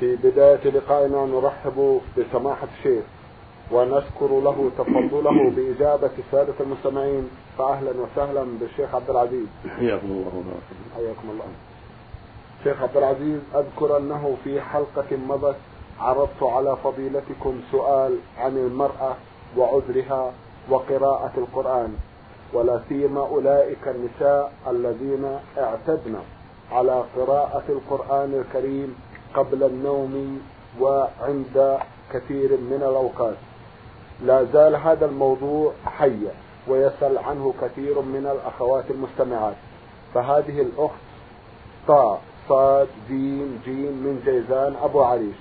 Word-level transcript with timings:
في 0.00 0.16
بداية 0.16 0.70
لقائنا 0.70 1.26
نرحب 1.26 2.00
بسماحة 2.18 2.68
الشيخ 2.78 3.04
ونشكر 3.72 4.40
له 4.40 4.70
تفضله 4.78 5.50
بإجابة 5.50 6.10
السادة 6.18 6.54
المستمعين 6.60 7.30
فأهلا 7.58 7.90
وسهلا 7.90 8.44
بالشيخ 8.60 8.94
عبد 8.94 9.10
العزيز. 9.10 9.46
حياكم 9.76 10.06
الله 10.06 10.54
حياكم 10.96 11.30
الله. 11.30 11.44
شيخ 12.64 12.82
عبد 12.82 12.96
العزيز 12.96 13.40
أذكر 13.54 13.96
أنه 13.96 14.36
في 14.44 14.60
حلقة 14.60 15.16
مضت 15.28 15.56
عرضت 16.00 16.42
على 16.42 16.76
فضيلتكم 16.84 17.60
سؤال 17.72 18.18
عن 18.38 18.56
المرأة 18.56 19.16
وعذرها 19.56 20.32
وقراءة 20.70 21.32
القرآن 21.36 21.96
ولا 22.52 22.80
سيما 22.88 23.20
أولئك 23.20 23.88
النساء 23.88 24.52
الذين 24.70 25.38
اعتدن 25.58 26.16
على 26.72 27.04
قراءة 27.16 27.62
القرآن 27.68 28.34
الكريم 28.44 28.94
قبل 29.36 29.62
النوم 29.62 30.40
وعند 30.80 31.78
كثير 32.12 32.50
من 32.50 32.76
الأوقات. 32.76 33.36
لا 34.22 34.44
زال 34.44 34.76
هذا 34.76 35.06
الموضوع 35.06 35.72
حيا 35.86 36.34
ويسأل 36.68 37.18
عنه 37.18 37.54
كثير 37.60 38.00
من 38.00 38.26
الأخوات 38.26 38.84
المستمعات. 38.90 39.56
فهذه 40.14 40.60
الأخت 40.60 41.04
طاء 41.88 42.20
صاد 42.48 42.88
جيم 43.08 43.60
جيم 43.64 43.92
من 43.92 44.22
جيزان 44.24 44.76
أبو 44.82 45.02
عريش. 45.02 45.36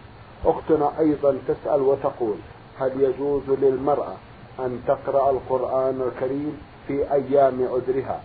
أختنا 0.46 1.00
أيضا 1.00 1.38
تسأل 1.48 1.82
وتقول 1.82 2.36
هل 2.80 3.02
يجوز 3.02 3.44
للمرأة 3.50 4.14
أن 4.60 4.82
تقرأ 4.88 5.32
القرآن 5.32 6.02
الكريم 6.02 6.62
في 6.88 7.14
أيام 7.14 7.68
عذرها؟ 7.74 8.22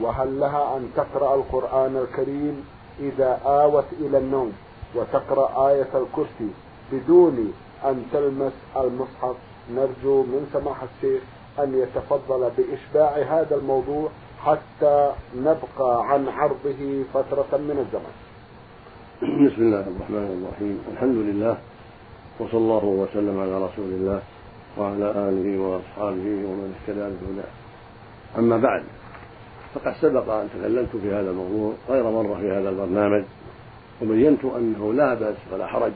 وهل 0.00 0.40
لها 0.40 0.76
أن 0.76 0.90
تقرأ 0.96 1.34
القرآن 1.34 1.96
الكريم 1.96 2.64
إذا 3.00 3.40
آوت 3.46 3.84
إلى 4.00 4.18
النوم؟ 4.18 4.52
وتقرأ 4.94 5.68
آية 5.68 5.88
الكرسي 5.94 6.50
بدون 6.92 7.52
أن 7.84 8.02
تلمس 8.12 8.52
المصحف. 8.76 9.36
نرجو 9.74 10.22
من 10.22 10.46
سماحة 10.52 10.86
الشيخ 10.96 11.22
أن 11.58 11.74
يتفضل 11.74 12.50
بإشباع 12.56 13.40
هذا 13.40 13.56
الموضوع 13.56 14.08
حتى 14.44 15.12
نبقى 15.36 16.10
عن 16.10 16.28
عرضه 16.28 17.04
فترة 17.14 17.58
من 17.58 17.86
الزمن. 17.86 18.14
بسم 19.46 19.62
الله 19.62 19.80
الرحمن 19.80 20.44
الرحيم. 20.44 20.78
الحمد 20.92 21.16
لله 21.16 21.58
وصلى 22.40 22.58
الله 22.58 22.84
وسلم 22.84 23.40
على 23.40 23.64
رسول 23.64 23.84
الله 23.84 24.22
وعلى 24.78 25.10
آله 25.28 25.60
وأصحابه 25.60 26.26
ومن 26.46 26.74
اهتدى 26.74 27.00
بهداه. 27.00 27.50
أما 28.38 28.56
بعد 28.56 28.82
فقد 29.74 29.94
سبق 30.00 30.32
أن 30.32 30.48
تكلمت 30.50 30.96
في 30.96 31.08
هذا 31.08 31.30
الموضوع 31.30 31.72
غير 31.88 32.10
مرة 32.10 32.34
في 32.40 32.50
هذا 32.50 32.68
البرنامج. 32.68 33.24
وبينت 34.10 34.44
أنه 34.44 34.92
لا 34.92 35.14
بأس 35.14 35.36
ولا 35.52 35.66
حرج 35.66 35.92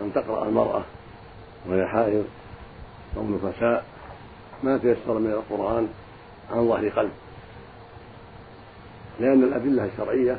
أن 0.00 0.12
تقرأ 0.14 0.48
المرأة 0.48 0.82
وهي 1.68 1.86
حائض 1.86 2.24
أو 3.16 3.22
نفساء 3.22 3.84
ما 4.62 4.78
تيسر 4.78 5.18
من 5.18 5.30
القرآن 5.30 5.88
عن 6.50 6.68
ظهر 6.68 6.88
قلب. 6.88 7.10
لأن 9.20 9.42
الأدلة 9.42 9.84
الشرعية 9.84 10.38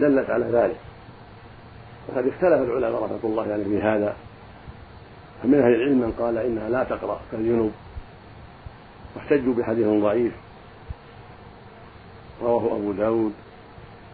دلت 0.00 0.30
على 0.30 0.44
ذلك. 0.44 0.76
وقد 2.08 2.26
اختلف 2.26 2.70
العلماء 2.70 3.04
رحمة 3.04 3.18
الله 3.24 3.52
عليه 3.52 3.64
في 3.64 3.82
هذا. 3.82 4.16
فمن 5.42 5.54
أهل 5.54 5.74
العلم 5.74 5.98
من 5.98 6.12
قال 6.18 6.38
إنها 6.38 6.68
لا 6.68 6.84
تقرأ 6.84 7.20
كالجنوب. 7.32 7.72
واحتجوا 9.16 9.54
بحديث 9.54 9.86
ضعيف. 9.86 10.32
رواه 12.42 12.76
أبو 12.76 12.92
داود. 12.92 13.32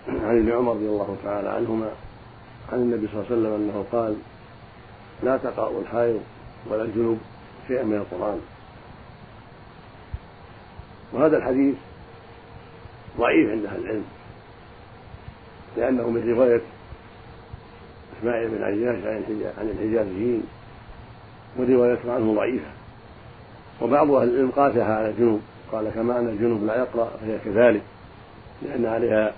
عن 0.08 0.38
ابن 0.38 0.52
عمر 0.52 0.72
رضي 0.72 0.86
الله 0.86 1.16
تعالى 1.24 1.48
عنهما 1.48 1.91
عن 2.72 2.78
النبي 2.78 3.08
صلى 3.08 3.14
الله 3.14 3.26
عليه 3.30 3.41
وسلم 3.41 3.54
أنه 3.54 3.84
قال 3.92 4.16
لا 5.22 5.36
تقرأ 5.36 5.80
الحائض 5.80 6.20
ولا 6.70 6.82
الجنوب 6.82 7.19
شيئا 7.69 7.82
من 7.82 7.94
القرآن. 7.94 8.41
وهذا 11.12 11.36
الحديث 11.36 11.74
ضعيف 13.18 13.50
عند 13.50 13.64
أهل 13.64 13.80
العلم 13.80 14.04
لأنه 15.76 16.10
من 16.10 16.30
رواية 16.30 16.60
إسماعيل 18.18 18.48
بن 18.48 18.62
عياش 18.62 19.04
عن 19.58 19.68
الحجازيين 19.68 20.42
وروايته 21.58 22.14
عنه 22.14 22.34
ضعيفة. 22.34 22.70
وبعض 23.80 24.10
أهل 24.10 24.28
العلم 24.28 24.50
قاسها 24.50 24.94
على 24.94 25.10
الجنوب 25.10 25.41
قال 25.72 25.91
كما 25.91 26.18
أن 26.18 26.28
الجنوب 26.28 26.64
لا 26.64 26.76
يقرأ 26.76 27.10
فهي 27.20 27.38
كذلك 27.44 27.82
لأن 28.62 28.86
عليها 28.86 29.34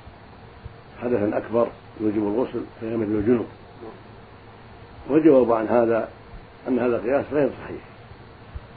حدثا 1.02 1.36
أكبر 1.36 1.68
يوجب 2.00 2.16
الغسل 2.16 2.60
فهي 2.80 2.96
مثل 2.96 3.10
الجنوب 3.10 3.46
والجواب 5.10 5.52
عن 5.52 5.68
هذا 5.68 6.08
أن 6.68 6.78
هذا 6.78 6.96
القياس 6.96 7.24
غير 7.32 7.50
صحيح 7.64 7.82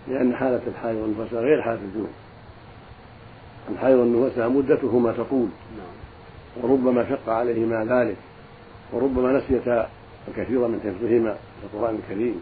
لأن 0.08 0.36
حالة 0.36 0.62
الحائض 0.68 0.98
والنفساء 0.98 1.42
غير 1.42 1.62
حالة 1.62 1.80
الجنوب 1.82 2.10
الحائض 3.70 3.98
والنفساء 3.98 4.50
مدتهما 4.50 5.12
تطول 5.12 5.48
وربما 6.62 7.10
شق 7.10 7.30
عليهما 7.30 7.86
ذلك 7.86 8.18
وربما 8.94 9.32
نسيتا 9.32 9.90
الكثير 10.28 10.68
من 10.68 10.80
حفظهما 10.80 11.34
في 11.34 11.74
القرآن 11.74 11.96
الكريم. 11.96 12.42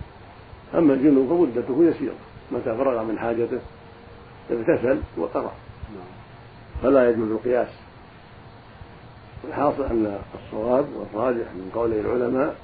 أما 0.73 0.93
الجنوب 0.93 1.27
فمدته 1.29 1.83
يسيرة 1.83 2.15
متى 2.51 2.77
فرغ 2.77 3.03
من 3.03 3.19
حاجته 3.19 3.59
اغتسل 4.51 4.99
وقرأ. 5.17 5.51
فلا 6.83 7.09
يجوز 7.09 7.31
القياس. 7.31 7.67
الحاصل 9.47 9.83
أن 9.83 10.19
الصواب 10.35 10.85
والراجح 10.95 11.47
من 11.53 11.71
قول 11.75 11.93
العلماء 11.93 12.55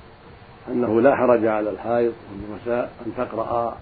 أنه 0.67 1.01
لا 1.01 1.15
حرج 1.15 1.45
على 1.45 1.69
الحائض 1.69 2.13
والنساء 2.31 2.91
أن 3.05 3.13
تقرأ 3.17 3.77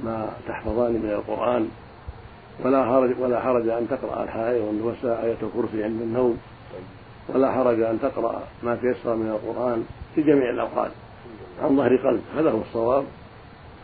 ما 0.00 0.28
تحفظان 0.48 0.92
من 0.92 1.10
القرآن 1.10 1.68
ولا 2.64 2.84
حرج 2.84 3.10
ولا 3.20 3.40
حرج 3.40 3.68
أن 3.68 3.88
تقرأ 3.88 4.22
الحائض 4.22 4.62
والنساء 4.62 5.24
آية 5.24 5.36
الكرسي 5.42 5.84
عند 5.84 6.02
النوم 6.02 6.38
ولا 7.28 7.52
حرج 7.52 7.80
أن 7.80 8.00
تقرأ 8.00 8.42
ما 8.62 8.76
تيسر 8.76 9.14
من 9.14 9.28
القرآن 9.28 9.84
في 10.14 10.22
جميع 10.22 10.50
الأوقات. 10.50 10.90
عن 11.62 11.76
ظهر 11.76 11.96
قلب. 11.96 12.22
هذا 12.36 12.50
هو 12.50 12.60
الصواب 12.60 13.04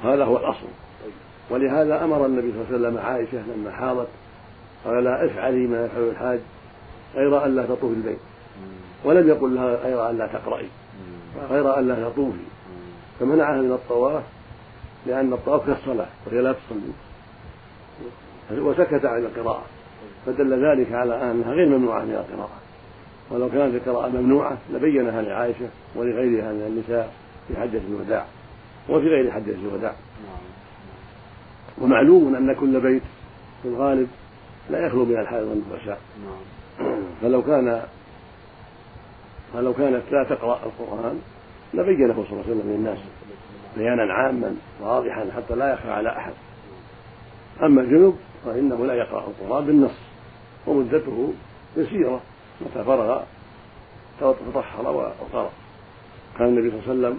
هذا 0.04 0.24
هو 0.24 0.36
الأصل. 0.36 0.66
ولهذا 1.50 2.04
أمر 2.04 2.26
النبي 2.26 2.52
صلى 2.52 2.76
الله 2.76 2.88
عليه 2.88 2.88
وسلم 2.88 2.98
عائشة 2.98 3.54
لما 3.56 3.70
حاضت 3.70 4.08
قال 4.84 5.04
لا 5.04 5.26
افعلي 5.26 5.66
ما 5.66 5.84
يفعل 5.84 6.02
الحاج. 6.02 6.40
غير 7.14 7.44
أن 7.44 7.54
لا 7.54 7.66
تطوفي 7.66 7.94
البيت 7.94 8.18
ولم 9.04 9.28
يقل 9.28 9.54
لها 9.54 9.76
غير 9.76 10.10
أن 10.10 10.18
لا 10.18 10.26
تقرأي. 10.26 10.66
غير 11.50 11.78
أن 11.78 11.88
لا 11.88 12.08
تطوفي. 12.08 12.38
فمنعها 13.20 13.62
من 13.62 13.72
الطواف 13.72 14.22
لأن 15.06 15.32
الطواف 15.32 15.66
كالصلاة 15.66 16.06
وهي 16.26 16.40
لا 16.40 16.52
تصلي. 16.52 16.92
وسكت 18.62 19.04
عن 19.04 19.24
القراءة. 19.24 19.64
فدل 20.26 20.66
ذلك 20.66 20.92
على 20.92 21.30
أنها 21.30 21.52
غير 21.52 21.68
ممنوعة 21.68 22.04
من 22.04 22.14
القراءة. 22.14 22.58
ولو 23.30 23.48
كانت 23.48 23.74
القراءة 23.74 24.08
ممنوعة 24.08 24.58
لبينها 24.72 25.22
لعائشة 25.22 25.68
ولغيرها 25.96 26.52
من 26.52 26.62
النساء 26.66 27.12
في 27.48 27.56
حجة 27.56 27.80
الوداع. 27.88 28.26
وفي 28.88 29.08
غير 29.08 29.30
حجة 29.30 29.54
الوداع. 29.54 29.94
ومعلوم 31.80 32.34
أن 32.34 32.54
كل 32.54 32.80
بيت 32.80 33.02
في 33.62 33.68
الغالب 33.68 34.08
لا 34.70 34.86
يخلو 34.86 35.04
من 35.04 35.18
الحائض 35.18 35.46
والنفساء 35.46 35.98
فلو 37.22 37.42
كان 37.42 37.82
فلو 39.54 39.74
كانت 39.74 40.02
لا 40.10 40.24
تقرأ 40.24 40.60
القرآن 40.66 41.20
لبينه 41.74 42.14
صلى 42.14 42.26
الله 42.30 42.42
عليه 42.44 42.52
وسلم 42.52 42.72
للناس 42.72 42.98
بيانا 43.76 44.12
عاما 44.12 44.56
واضحا 44.80 45.30
حتى 45.36 45.54
لا 45.54 45.72
يخفى 45.72 45.90
على 45.90 46.08
أحد. 46.08 46.32
أما 47.62 47.80
الجنوب 47.80 48.16
فإنه 48.44 48.86
لا 48.86 48.94
يقرأ 48.94 49.26
القرآن 49.28 49.66
بالنص 49.66 49.94
ومدته 50.66 51.32
يسيرة 51.76 52.20
متى 52.60 52.84
فرغ 52.84 53.22
تطهر 54.20 54.86
وقرأ 54.86 55.50
كان 56.38 56.48
النبي 56.48 56.70
صلى 56.70 56.92
الله 56.92 57.06
عليه 57.06 57.16
وسلم 57.16 57.18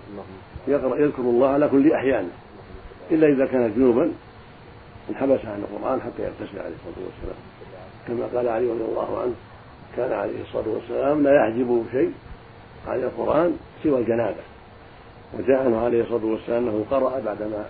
يقرأ 0.68 0.98
يذكر 0.98 1.22
الله 1.22 1.50
على 1.50 1.68
كل 1.68 1.92
أحيانه 1.92 2.32
إلا 3.12 3.28
إذا 3.28 3.46
كان 3.46 3.74
جنوبا 3.76 4.12
انحبس 5.10 5.46
عن 5.46 5.64
القرآن 5.64 6.02
حتى 6.02 6.24
يغتسل 6.24 6.60
عليه 6.60 6.76
الصلاة 6.76 7.06
والسلام. 7.06 7.40
كما 8.08 8.38
قال 8.38 8.50
علي 8.50 8.72
رضي 8.72 8.84
الله 8.84 9.22
عنه 9.22 9.34
كان 9.98 10.12
عليه 10.12 10.42
الصلاة 10.42 10.68
والسلام 10.68 11.24
لا 11.24 11.36
يحجبه 11.36 11.84
شيء 11.92 12.14
عن 12.88 13.00
القرآن 13.00 13.58
سوى 13.84 14.00
الجنابة. 14.00 14.44
وجاء 15.34 15.66
عنه 15.66 15.86
عليه 15.86 16.02
الصلاة 16.02 16.26
والسلام 16.26 16.68
أنه 16.68 16.86
قرأ 16.92 17.20
بعدما 17.20 17.66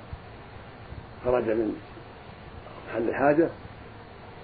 خرج 1.26 1.44
من 1.44 1.76
محل 2.88 3.10
الحاجة 3.10 3.50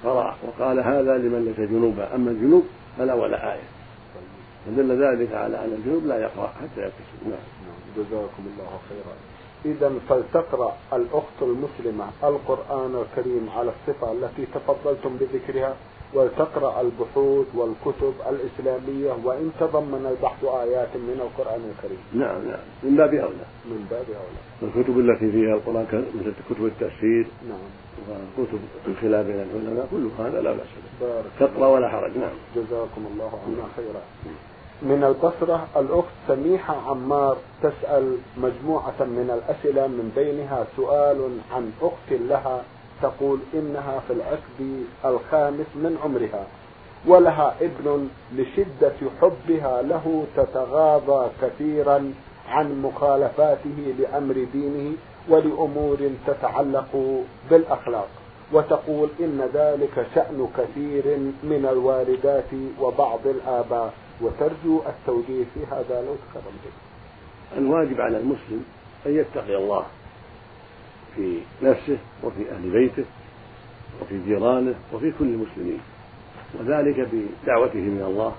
قرأ 0.04 0.36
وقال 0.44 0.80
هذا 0.80 1.18
لمن 1.18 1.46
ليس 1.46 1.70
جنوبا 1.70 2.16
أما 2.16 2.32
الجنوب 2.32 2.64
فلا 2.98 3.14
ولا 3.14 3.54
آية. 3.54 3.68
فدل 4.66 5.04
ذلك 5.04 5.34
على 5.34 5.58
أن 5.58 5.74
الجنوب 5.78 6.06
لا 6.06 6.22
يقرأ 6.22 6.48
حتى 6.48 6.82
نعم. 6.82 6.92
نعم. 7.26 7.40
جزاكم 7.98 8.44
الله 8.48 8.80
خيرا. 8.90 9.16
إذا 9.66 9.92
فلتقرأ 10.10 10.78
الأخت 10.94 11.42
المسلمة 11.42 12.06
القرآن 12.24 13.04
الكريم 13.06 13.50
على 13.58 13.72
الصفة 13.72 14.12
التي 14.12 14.46
تفضلتم 14.46 15.18
بذكرها. 15.18 15.76
وتقرأ 16.14 16.82
البحوث 16.82 17.48
والكتب 17.56 18.14
الإسلامية 18.30 19.12
وإن 19.24 19.52
تضمن 19.60 20.16
البحث 20.18 20.44
آيات 20.44 20.96
من 20.96 21.20
القرآن 21.22 21.72
الكريم. 21.72 22.00
نعم 22.14 22.48
نعم. 22.48 22.60
من 22.84 22.96
باب 22.96 23.14
أولى. 23.14 23.46
من 23.66 23.88
باب 23.92 24.06
أولى. 24.08 24.40
الكتب 24.64 25.00
التي 25.00 25.32
فيها 25.32 25.56
القرآن 25.56 26.06
مثل 26.16 26.34
كتب 26.50 26.66
التفسير 26.66 27.28
نعم. 27.50 28.20
وكتب 28.38 28.60
الخلاف 28.88 29.26
بين 29.26 29.36
العلماء 29.36 29.88
كل 29.92 30.10
هذا 30.20 30.42
لا 30.42 30.52
بأس 30.52 30.68
به. 31.02 31.46
تقرأ 31.46 31.68
ولا 31.68 31.90
حرج. 31.90 32.18
نعم. 32.18 32.38
جزاكم 32.56 33.06
الله 33.14 33.32
عنا 33.48 33.64
خيرا. 33.76 34.02
من 34.82 35.04
البصرة 35.04 35.68
الأخت 35.78 36.14
سميحة 36.28 36.76
عمار 36.90 37.38
تسأل 37.64 38.18
مجموعة 38.38 39.00
من 39.00 39.40
الأسئلة 39.40 39.88
من 39.88 40.12
بينها 40.16 40.68
سؤال 40.78 41.30
عن 41.52 41.72
أخت 41.82 42.12
لها 42.12 42.64
تقول 43.02 43.40
إنها 43.54 44.00
في 44.08 44.14
العقد 44.14 44.86
الخامس 45.06 45.66
من 45.76 45.98
عمرها 46.04 46.48
ولها 47.08 47.56
ابن 47.62 48.08
لشدة 48.36 48.96
حبها 49.22 49.82
له 49.82 50.26
تتغاضى 50.36 51.30
كثيرا 51.42 52.14
عن 52.50 52.82
مخالفاته 52.82 53.94
لأمر 54.00 54.46
دينه 54.54 54.96
ولأمور 55.30 56.10
تتعلق 56.28 57.22
بالأخلاق 57.50 58.10
وتقول 58.54 59.10
إن 59.20 59.50
ذلك 59.54 60.08
شأن 60.16 60.48
كثير 60.58 61.18
من 61.44 61.68
الوالدات 61.72 62.52
وبعض 62.82 63.20
الآباء 63.26 63.94
وترجو 64.22 64.82
التوجيه 64.88 65.44
في 65.54 65.60
هذا 65.72 66.02
لو 66.02 66.16
تكرم 66.16 66.54
الواجب 67.58 68.02
على 68.02 68.18
المسلم 68.18 68.66
أن 69.06 69.16
يتقي 69.16 69.56
الله. 69.56 69.86
في 71.16 71.40
نفسه 71.64 71.98
وفي 72.24 72.52
أهل 72.52 72.70
بيته 72.70 73.06
وفي 74.02 74.20
جيرانه 74.26 74.76
وفي 74.94 75.14
كل 75.20 75.26
المسلمين. 75.26 75.80
وذلك 76.60 77.10
بدعوته 77.12 77.80
من 77.80 78.04
الله 78.08 78.36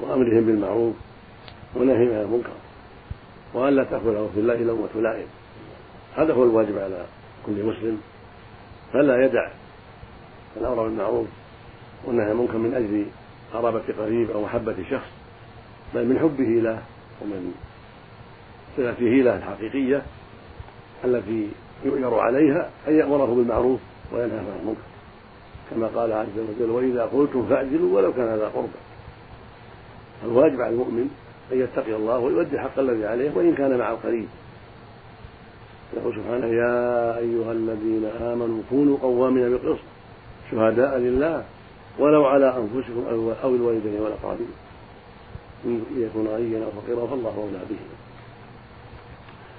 وأمرهم 0.00 0.46
بالمعروف 0.46 0.94
ونهي 1.76 2.14
عن 2.14 2.22
المنكر 2.22 2.52
وأن 3.54 3.76
لا 3.76 3.84
تأخذه 3.84 4.30
في 4.34 4.40
الله 4.40 4.56
لومة 4.56 4.88
لائم. 4.94 5.26
هذا 6.16 6.34
هو 6.34 6.44
الواجب 6.44 6.78
على 6.78 7.06
كل 7.46 7.64
مسلم. 7.64 8.00
فلا 8.92 9.24
يدع 9.24 9.50
الأمر 10.56 10.82
بالمعروف 10.82 11.26
والنهي 12.04 12.24
عن 12.24 12.30
المنكر 12.30 12.58
من 12.58 12.74
أجل 12.74 13.06
قرابة 13.52 13.82
قريب 13.98 14.30
أو 14.30 14.42
محبة 14.42 14.76
شخص 14.90 15.08
بل 15.94 16.06
من 16.06 16.18
حبه 16.18 16.44
له 16.44 16.82
ومن 17.22 17.54
صلته 18.76 19.04
له 19.04 19.36
الحقيقية 19.36 20.02
التي 21.04 21.48
يؤجر 21.84 22.18
عليها 22.18 22.70
أن 22.88 22.98
يأمره 22.98 23.34
بالمعروف 23.34 23.80
وينهى 24.12 24.38
عن 24.38 24.58
المنكر. 24.60 24.80
كما 25.70 25.86
قال 25.86 26.12
عز 26.12 26.38
وجل 26.38 26.70
وإذا 26.70 27.04
قلتم 27.04 27.46
فاعدلوا 27.46 27.96
ولو 27.96 28.12
كان 28.12 28.28
هذا 28.28 28.48
قربا 28.48 28.68
الواجب 30.24 30.60
على 30.60 30.74
المؤمن 30.74 31.10
أن 31.52 31.60
يتقي 31.60 31.96
الله 31.96 32.18
ويؤدي 32.18 32.56
الحق 32.56 32.78
الذي 32.78 33.06
عليه 33.06 33.30
وإن 33.36 33.54
كان 33.54 33.78
مع 33.78 33.90
القريب. 33.90 34.28
يقول 35.96 36.14
سبحانه 36.14 36.46
يا 36.46 37.18
أيها 37.18 37.52
الذين 37.52 38.04
آمنوا 38.04 38.62
كونوا 38.70 38.98
قوامين 39.02 39.50
بالقسط 39.50 39.84
شهداء 40.50 40.98
لله 40.98 41.44
ولو 41.98 42.24
على 42.24 42.56
أنفسكم 42.56 43.04
أو 43.44 43.54
الوالدين 43.54 44.00
والأقربين. 44.00 44.52
إن 45.64 45.84
يكون 45.96 46.26
غنيا 46.26 46.64
أو 46.64 46.70
فقيرا 46.70 47.06
فالله 47.06 47.34
أولى 47.36 47.60
به. 47.70 47.76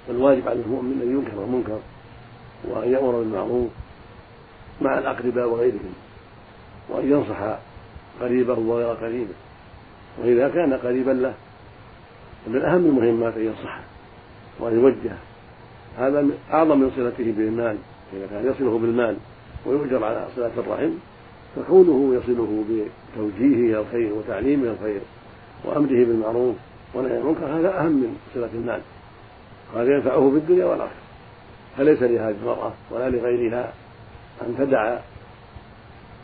فالواجب 0.06 0.48
على 0.48 0.60
المؤمن 0.60 1.00
أن 1.02 1.10
ينكر 1.10 1.44
المنكر 1.44 1.78
وأن 2.68 2.92
يأمر 2.92 3.12
بالمعروف 3.12 3.68
مع 4.80 4.98
الأقرباء 4.98 5.48
وغيرهم 5.48 5.94
وأن 6.88 7.12
ينصح 7.12 7.58
قريبه 8.20 8.58
وغير 8.58 8.94
قريبه 8.94 9.34
وإذا 10.18 10.48
كان 10.48 10.74
قريبا 10.74 11.10
له 11.10 11.34
من 12.46 12.62
أهم 12.62 12.86
المهمات 12.86 13.36
أن 13.36 13.44
ينصحه 13.44 13.80
وأن 14.60 14.74
يوجهه. 14.74 15.18
هذا 15.98 16.26
أعظم 16.52 16.78
من 16.78 16.90
صلته 16.96 17.32
بالمال 17.36 17.76
إذا 18.12 18.26
كان 18.26 18.50
يصله 18.50 18.78
بالمال 18.78 19.16
ويؤجر 19.66 20.04
على 20.04 20.26
صلة 20.36 20.50
الرحم 20.58 20.90
فكونه 21.56 22.14
يصله 22.14 22.64
بتوجيهه 22.68 23.70
إلى 23.70 23.78
الخير 23.80 24.12
وتعليمه 24.14 24.70
الخير 24.70 25.00
وأمره 25.64 26.04
بالمعروف 26.04 26.56
ونهي 26.94 27.18
المنكر 27.18 27.46
هذا 27.46 27.80
أهم 27.80 27.92
من 27.92 28.16
صلة 28.34 28.50
المال 28.54 28.80
وهذا 29.74 29.94
ينفعه 29.94 30.30
في 30.30 30.36
الدنيا 30.36 30.64
والآخرة. 30.64 31.03
فليس 31.76 32.02
لهذه 32.02 32.36
المرأة 32.42 32.72
ولا 32.90 33.10
لغيرها 33.10 33.72
أن 34.42 34.54
تدع 34.58 34.98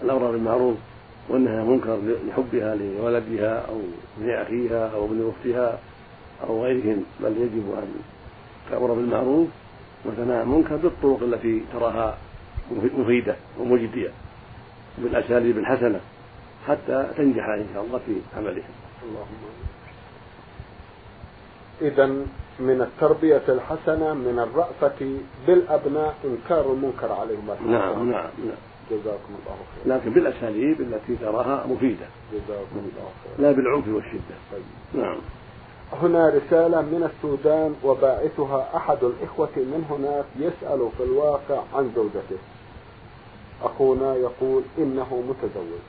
الأمر 0.03 0.31
بالمعروف 0.31 0.77
والنهي 1.29 1.57
عن 1.57 1.63
المنكر 1.63 1.99
لحبها 2.29 2.75
لولدها 2.75 3.67
أو 3.69 3.81
ابن 4.19 4.31
أخيها 4.31 4.91
أو 4.95 5.05
ابن 5.05 5.33
أختها 5.33 5.79
أو 6.49 6.65
غيرهم 6.65 7.05
بل 7.21 7.37
يجب 7.37 7.75
أن 7.79 7.95
تأمر 8.71 8.95
بالمعروف 8.95 9.49
وتنهى 10.05 10.43
المنكر 10.43 10.77
بالطرق 10.77 11.23
التي 11.23 11.63
تراها 11.73 12.19
مفيدة 12.71 13.37
ومجدية 13.59 14.11
بالأساليب 14.99 15.59
الحسنة 15.59 16.01
حتى 16.69 17.11
تنجح 17.17 17.45
إن 17.49 17.67
شاء 17.75 17.85
الله 17.85 17.99
في 18.07 18.13
عملها. 18.37 18.69
اللهم 19.03 19.41
اذا 21.83 22.27
من 22.61 22.81
التربية 22.83 23.43
الحسنة 23.49 24.15
من 24.15 24.39
الرأفة 24.39 25.19
بالأبناء 25.47 26.15
إنكار 26.25 26.73
المنكر 26.73 27.13
عليهم. 27.13 27.47
نعم 27.67 28.11
نعم 28.11 28.31
نعم. 28.45 28.57
جزاكم 28.91 29.35
الله 29.39 29.57
خير 29.75 29.95
لكن 29.95 30.11
بالأساليب 30.11 30.81
التي 30.81 31.17
تراها 31.17 31.67
مفيدة. 31.67 32.07
جزاكم 32.33 32.77
الله 32.77 33.11
خير 33.25 33.47
لا 33.47 33.53
بالعنف 33.53 33.89
والشدة. 33.89 34.37
طيب. 34.53 35.03
نعم. 35.03 35.19
هنا 36.03 36.29
رسالة 36.29 36.81
من 36.81 37.11
السودان 37.15 37.75
وباعثها 37.85 38.77
أحد 38.77 39.05
الإخوة 39.05 39.57
من 39.57 39.85
هناك 39.91 40.25
يسأل 40.39 40.89
في 40.99 41.05
الواقع 41.05 41.63
عن 41.75 41.93
زوجته. 41.97 42.39
أخونا 43.63 44.15
يقول 44.15 44.63
إنه 44.79 45.23
متزوج 45.29 45.81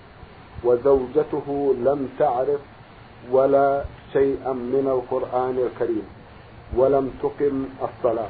وزوجته 0.63 1.75
لم 1.79 2.09
تعرف 2.19 2.59
ولا 3.31 3.83
شيئا 4.13 4.53
من 4.53 4.87
القرآن 4.87 5.57
الكريم. 5.57 6.20
ولم 6.75 7.11
تقم 7.23 7.65
الصلاة. 7.81 8.29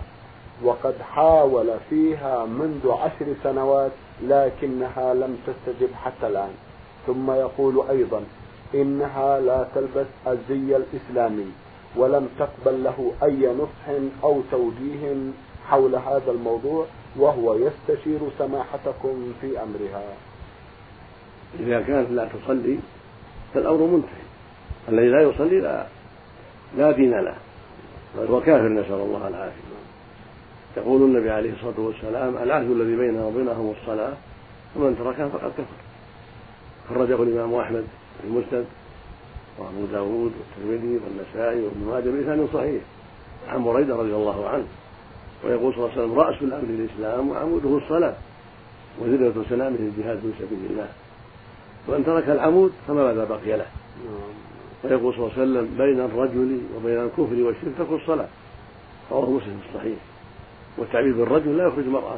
وقد 0.63 0.95
حاول 1.01 1.67
فيها 1.89 2.45
منذ 2.45 2.91
عشر 2.91 3.35
سنوات 3.43 3.91
لكنها 4.23 5.13
لم 5.13 5.37
تستجب 5.47 5.89
حتى 5.93 6.27
الآن. 6.27 6.53
ثم 7.07 7.31
يقول 7.31 7.89
أيضا 7.89 8.23
إنها 8.75 9.39
لا 9.39 9.67
تلبس 9.75 10.07
الزي 10.27 10.75
الإسلامي 10.75 11.51
ولم 11.95 12.29
تقبل 12.39 12.83
له 12.83 13.11
أي 13.23 13.53
نصح 13.53 14.01
أو 14.23 14.41
توجيه 14.51 15.15
حول 15.69 15.95
هذا 15.95 16.31
الموضوع 16.31 16.85
وهو 17.17 17.55
يستشير 17.55 18.19
سماحتكم 18.39 19.33
في 19.41 19.63
أمرها. 19.63 20.03
إذا 21.59 21.81
كانت 21.81 22.11
لا 22.11 22.25
تصلي 22.25 22.79
فالأمر 23.53 23.77
منتهي. 23.77 24.23
الذي 24.89 25.07
لا 25.07 25.21
يصلي 25.21 25.59
لا 25.59 25.87
لا 26.77 26.91
دين 26.91 27.11
له. 27.11 27.35
بل 28.17 28.27
هو 28.27 28.41
كافر 28.41 28.67
نسأل 28.67 28.93
الله 28.93 29.27
العافية. 29.27 29.71
يقول 30.77 31.01
النبي 31.01 31.29
عليه 31.29 31.53
الصلاة 31.53 31.79
والسلام 31.79 32.37
العهد 32.43 32.71
الذي 32.71 32.95
بيننا 32.95 33.25
وبينهم 33.25 33.73
الصلاة 33.81 34.13
ومن 34.75 34.95
تركها 34.97 35.29
فقد 35.29 35.51
كفر. 35.51 35.79
خرجه 36.89 37.23
الإمام 37.23 37.55
أحمد 37.55 37.85
في 38.21 38.27
المسند 38.27 38.65
وأبو 39.57 39.85
داود 39.91 40.31
والترمذي 40.37 40.99
والنسائي 41.03 41.61
وابن 41.61 41.85
ماجه 41.91 42.09
بلسان 42.09 42.47
صحيح 42.53 42.81
عن 43.47 43.63
بريدة 43.63 43.95
رضي 43.95 44.15
الله 44.15 44.49
عنه. 44.49 44.65
ويقول 45.43 45.73
صلى 45.73 45.83
الله 45.83 45.91
عليه 45.91 46.03
وسلم 46.03 46.19
رأس 46.19 46.41
الأمر 46.41 46.63
الإسلام 46.63 47.29
وعموده 47.29 47.77
الصلاة 47.77 48.15
وزدة 49.01 49.33
سلامه 49.49 49.75
الجهاد 49.79 50.19
في 50.19 50.45
سبيل 50.45 50.59
الله. 50.69 50.87
وأن 51.87 52.05
ترك 52.05 52.29
العمود 52.29 52.71
فما 52.87 53.03
ماذا 53.03 53.25
بقي 53.25 53.57
له؟ 53.57 53.65
ويقول 54.83 55.13
صلى 55.13 55.23
الله 55.23 55.33
عليه 55.37 55.43
وسلم 55.43 55.77
بين 55.77 55.99
الرجل 55.99 56.61
وبين 56.75 56.99
الكفر 57.03 57.43
والشرك 57.43 57.73
ترك 57.77 57.91
الصلاة. 57.91 58.27
رواه 59.11 59.29
مسلم 59.29 59.59
في 59.59 59.69
الصحيح. 59.75 59.97
والتعبير 60.77 61.13
بالرجل 61.15 61.57
لا 61.57 61.67
يخرج 61.67 61.83
المرأة 61.83 62.17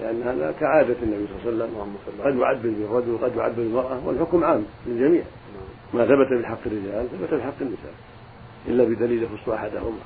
لأن 0.00 0.22
هذا 0.22 0.54
كعادة 0.60 0.96
النبي 1.02 1.26
صلى 1.26 1.52
الله 1.52 1.64
عليه 1.64 1.74
وسلم. 1.74 2.24
قد 2.24 2.36
يعبر 2.36 2.68
بالرجل 2.68 3.10
وقد 3.10 3.36
يعبر 3.36 3.54
بالمرأة 3.56 4.06
والحكم 4.06 4.44
عام 4.44 4.64
للجميع. 4.86 5.22
ما 5.94 6.04
ثبت 6.04 6.42
بحق 6.42 6.58
الرجال 6.66 7.06
ثبت 7.10 7.34
بحق 7.34 7.54
النساء 7.60 7.94
إلا 8.68 8.84
بدليل 8.84 9.22
يخص 9.22 9.48
أحدهما. 9.48 9.98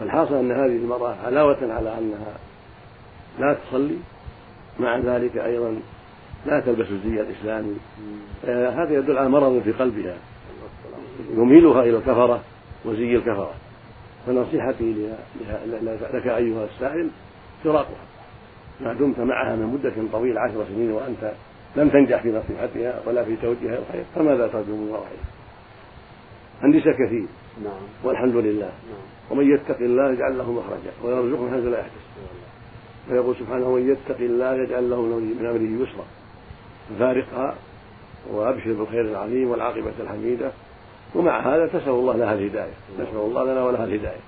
فالحاصل 0.00 0.34
أن 0.34 0.52
هذه 0.52 0.76
المرأة 0.76 1.16
علاوة 1.26 1.72
على 1.72 1.98
أنها 1.98 2.34
لا 3.38 3.54
تصلي 3.54 3.96
مع 4.80 4.98
ذلك 4.98 5.36
أيضا 5.36 5.80
لا 6.46 6.60
تلبس 6.60 6.86
الزي 6.90 7.20
الإسلامي 7.20 7.76
هذا 8.46 8.90
يدل 8.90 9.18
على 9.18 9.28
مرض 9.28 9.60
في 9.64 9.72
قلبها. 9.72 10.16
يميلها 11.36 11.82
إلى 11.82 11.96
الكفرة 11.96 12.40
وزي 12.84 13.16
الكفرة. 13.16 13.54
فنصيحتي 14.26 15.08
لك 16.14 16.26
أيها 16.26 16.64
السائل 16.64 17.08
فراقها. 17.64 18.08
ما 18.80 18.92
دمت 18.92 19.20
معها 19.20 19.56
من 19.56 19.66
مدة 19.66 19.92
طويلة 20.12 20.40
عشر 20.40 20.64
سنين 20.64 20.92
وأنت 20.92 21.32
لم 21.76 21.88
تنجح 21.88 22.22
في 22.22 22.28
نصيحتها 22.28 23.02
ولا 23.06 23.24
في 23.24 23.36
توجيهها 23.36 23.78
الخير 23.78 24.04
فماذا 24.14 24.46
ترجو 24.46 24.76
من 24.76 24.88
ورائها؟ 24.88 25.24
النساء 26.64 26.92
كثير 26.92 27.26
نعم. 27.64 27.82
والحمد 28.04 28.36
لله. 28.36 28.66
نعم. 28.66 29.30
ومن 29.30 29.54
يتق 29.54 29.78
الله 29.80 30.12
يجعل 30.12 30.38
له 30.38 30.52
مخرجا 30.52 30.92
ويرزقه 31.04 31.42
من 31.42 31.50
حيث 31.50 31.64
لا 31.64 31.78
يحتسب. 31.78 32.08
ويقول 33.10 33.36
سبحانه 33.36 33.66
ومن 33.66 33.90
يتق 33.90 34.20
الله 34.20 34.54
يجعل 34.54 34.90
له 34.90 35.02
من 35.02 35.46
أمره 35.46 35.82
يسرا. 35.82 36.04
ففارقها 36.90 37.54
وأبشر 38.30 38.72
بالخير 38.72 39.00
العظيم 39.00 39.50
والعاقبة 39.50 39.92
الحميدة. 40.00 40.50
ومع 41.14 41.54
هذا 41.54 41.66
تسال 41.66 41.88
الله 41.88 42.16
لها 42.16 42.34
الهداية 42.34 42.72
نسأل 42.94 43.16
الله 43.16 43.44
لنا 43.44 43.64
ولها 43.64 43.84
الهداية 43.84 44.18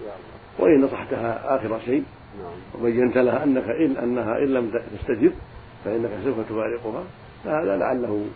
وإن 0.59 0.81
نصحتها 0.81 1.57
آخر 1.57 1.81
شيء 1.85 2.05
نعم. 2.39 2.83
وبينت 2.83 3.19
لها 3.19 3.45
أنك 3.45 3.65
ان 3.65 3.97
أنها 3.97 4.39
إن 4.39 4.49
لم 4.55 4.81
تستجب 4.99 5.33
فإنك 5.85 6.11
سوف 6.25 6.37
تفارقها 6.49 7.05
فهذا 7.45 7.77
لعله 7.77 8.27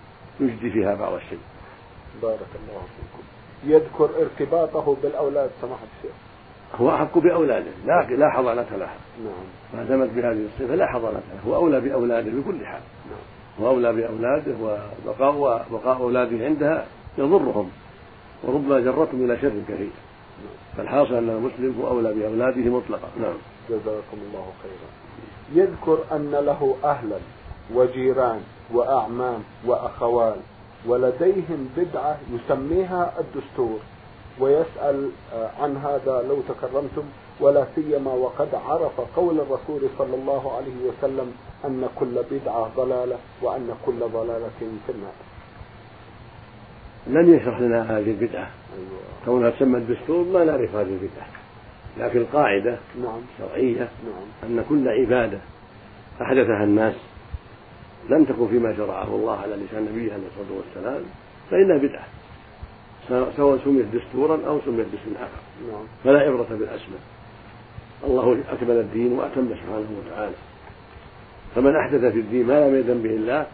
يجدي 0.41 0.71
فيها 0.71 0.95
بعض 0.95 1.13
الشيء. 1.13 1.39
بارك 2.23 2.39
الله 2.55 2.83
فيكم. 2.83 3.25
يذكر 3.65 4.11
ارتباطه 4.23 4.97
بالأولاد 5.03 5.51
سماحه 5.61 5.83
الشيخ. 5.99 6.15
هو 6.75 6.91
أحق 6.91 7.19
بأولاده 7.19 7.71
لا 7.87 8.07
لا 8.11 8.31
حضانة 8.31 8.67
لها. 8.77 8.97
نعم. 9.25 9.45
ما 9.75 9.85
دامت 9.89 10.11
بهذه 10.11 10.47
الصفة 10.47 10.75
لا 10.75 10.87
حضانة 10.87 11.19
له، 11.19 11.51
هو 11.51 11.57
أولى 11.57 11.81
بأولاده 11.81 12.31
بكل 12.31 12.67
حال. 12.67 12.81
نعم. 13.11 13.35
هو 13.61 13.69
أولى 13.69 13.93
بأولاده 13.93 14.55
وبقاء 14.63 15.67
بقاء 15.71 15.97
اولاده 15.97 16.45
عندها 16.45 16.87
يضرهم 17.19 17.71
وربما 18.47 18.81
جرتهم 18.81 19.25
إلى 19.25 19.37
شر 19.41 19.53
كثير. 19.69 19.91
فالحاصل 20.77 21.15
أن 21.15 21.31
المسلم 21.31 21.81
هو 21.81 21.89
أولى 21.89 22.15
بأولاده 22.15 22.71
مطلقا. 22.71 23.09
نعم. 23.21 23.35
جزاكم 23.71 24.19
الله 24.29 24.47
خيرا. 24.63 24.89
يذكر 25.55 25.99
أن 26.13 26.31
له 26.31 26.77
أهلا 26.85 27.17
وجيران 27.75 28.41
وأعمام 28.73 29.43
واخوال 29.67 30.37
ولديهم 30.87 31.69
بدعة 31.77 32.19
يسميها 32.33 33.13
الدستور 33.21 33.79
ويسأل 34.41 35.11
عن 35.61 35.77
هذا 35.77 36.25
لو 36.29 36.39
تكرمتم 36.49 37.03
ولا 37.41 37.67
سيما 37.75 38.13
وقد 38.13 38.49
عرف 38.55 39.01
قول 39.17 39.41
الرسول 39.41 39.89
صلى 39.99 40.15
الله 40.15 40.53
عليه 40.57 40.89
وسلم 40.89 41.33
أن 41.65 41.89
كل 41.97 42.23
بدعة 42.31 42.71
ضلالة 42.77 43.17
وأن 43.43 43.69
كل 43.87 43.99
ضلالة 43.99 44.51
في 44.87 44.93
النار. 44.93 45.13
لم 47.07 47.35
يشرح 47.35 47.61
لنا 47.61 47.99
هذه 47.99 48.11
البدعة 48.11 48.51
أيوة. 48.77 49.01
كونها 49.25 49.51
تسمى 49.51 49.79
الدستور 49.79 50.25
ما 50.25 50.45
نعرف 50.45 50.75
هذه 50.75 50.89
البدعة 50.89 51.27
لكن 51.99 52.19
القاعدة 52.19 52.79
نعم. 53.03 53.21
شرعية 53.39 53.89
نعم. 54.05 54.51
أن 54.51 54.65
كل 54.69 54.89
عبادة 54.89 55.39
أحدثها 56.23 56.65
الناس 56.65 56.95
لم 58.11 58.25
تكن 58.25 58.49
فيما 58.49 58.77
شرعه 58.77 59.15
الله 59.15 59.37
على 59.37 59.57
لسان 59.57 59.89
نبيه 59.93 60.13
عليه 60.13 60.23
الصلاة 60.27 60.59
والسلام 60.59 61.03
فإنها 61.51 61.79
بدعة 61.79 62.07
سواء 63.37 63.59
سميت 63.65 63.87
دستورا 63.87 64.47
أو 64.47 64.61
سميت 64.65 64.87
باسم 64.87 65.15
آخر 65.17 65.73
نعم. 65.73 65.85
فلا 66.05 66.19
عبرة 66.19 66.47
بالأسماء 66.51 67.01
الله 68.05 68.39
أكمل 68.53 68.71
الدين 68.71 69.13
وأتم 69.13 69.49
سبحانه 69.49 69.89
وتعالى 69.99 70.35
فمن 71.55 71.77
أحدث 71.77 72.13
في 72.13 72.21
الدين 72.21 72.47
ما 72.47 72.69
لم 72.69 72.75
يذن 72.75 73.03
به 73.03 73.11
الله 73.11 73.47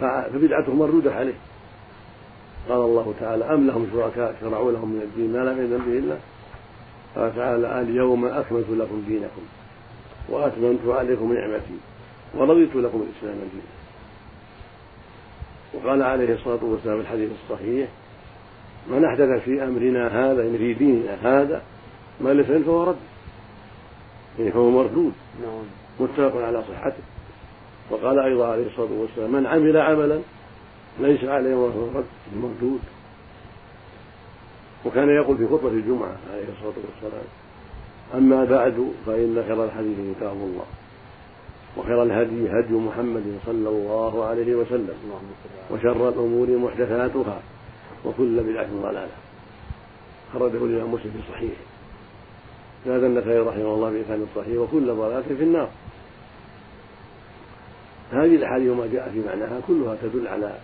فبدعته 0.00 0.74
مردودة 0.74 1.14
عليه 1.14 1.34
قال 2.68 2.78
الله 2.78 3.14
تعالى 3.20 3.44
أم 3.44 3.66
لهم 3.66 3.88
شركاء 3.92 4.36
شرعوا 4.40 4.72
لهم 4.72 4.88
من 4.88 5.02
الدين 5.02 5.32
ما 5.32 5.50
لم 5.50 5.58
يذن 5.58 5.78
به 5.78 5.98
الله 5.98 6.18
قال 7.16 7.36
تعالى 7.36 7.80
اليوم 7.80 8.24
أكملت 8.24 8.66
لكم 8.70 9.02
دينكم 9.08 9.42
وأتممت 10.28 10.80
عليكم 10.86 11.32
نعمتي 11.32 11.78
ورضيت 12.34 12.76
لكم 12.76 13.02
الإسلام 13.02 13.36
دينا. 13.52 13.78
وقال 15.74 16.02
عليه 16.02 16.34
الصلاة 16.34 16.64
والسلام 16.64 16.96
في 16.96 17.02
الحديث 17.02 17.30
الصحيح 17.44 17.88
من 18.90 19.04
أحدث 19.04 19.44
في 19.44 19.64
أمرنا 19.64 20.06
هذا 20.06 20.44
يعني 20.44 20.58
في 20.58 20.74
ديننا 20.74 21.14
هذا 21.22 21.62
ما 22.20 22.30
ليس 22.30 22.46
فهو 22.46 22.84
رد. 22.84 22.96
يعني 24.38 24.52
فهو 24.52 24.70
مردود. 24.70 25.12
نعم. 25.42 25.64
متفق 26.00 26.42
على 26.42 26.62
صحته. 26.62 27.02
وقال 27.90 28.18
أيضا 28.18 28.46
عليه 28.46 28.66
الصلاة 28.66 28.92
والسلام 28.92 29.32
من 29.32 29.46
عمل 29.46 29.76
عملا 29.76 30.20
ليس 31.00 31.24
عليه 31.24 31.54
وهو 31.54 31.86
رد 31.94 32.04
مردود 32.36 32.80
وكان 34.86 35.08
يقول 35.08 35.36
في 35.36 35.46
خطبة 35.46 35.68
الجمعة 35.68 36.16
عليه 36.32 36.44
الصلاة 36.56 36.74
والسلام 36.86 37.24
أما 38.14 38.44
بعد 38.44 38.92
فإن 39.06 39.44
خير 39.48 39.64
الحديث 39.64 40.16
كتاب 40.16 40.32
الله 40.32 40.64
وخير 41.76 42.02
الهدي 42.02 42.50
هدي 42.50 42.74
محمد 42.74 43.38
صلى 43.46 43.68
الله 43.68 44.24
عليه 44.24 44.54
وسلم 44.54 44.94
وشر 45.70 46.08
الأمور 46.08 46.50
محدثاتها 46.50 47.40
وكل 48.04 48.40
بدعة 48.40 48.68
ضلالة. 48.82 49.16
خرجه 50.32 50.64
الإمام 50.64 50.92
مسلم 50.92 51.10
في 51.10 51.32
صحيحه 51.32 51.62
زاد 52.86 53.04
النسائي 53.04 53.38
رحمه 53.38 53.74
الله 53.74 53.90
بإسناد 53.90 54.20
الصحيح 54.20 54.58
وكل 54.58 54.86
ضلالة 54.86 55.36
في 55.36 55.42
النار. 55.42 55.68
هذه 58.12 58.36
الأحاديث 58.36 58.70
وما 58.70 58.86
جاء 58.92 59.10
في 59.10 59.20
معناها 59.28 59.60
كلها 59.68 59.96
تدل 60.02 60.28
على 60.28 60.58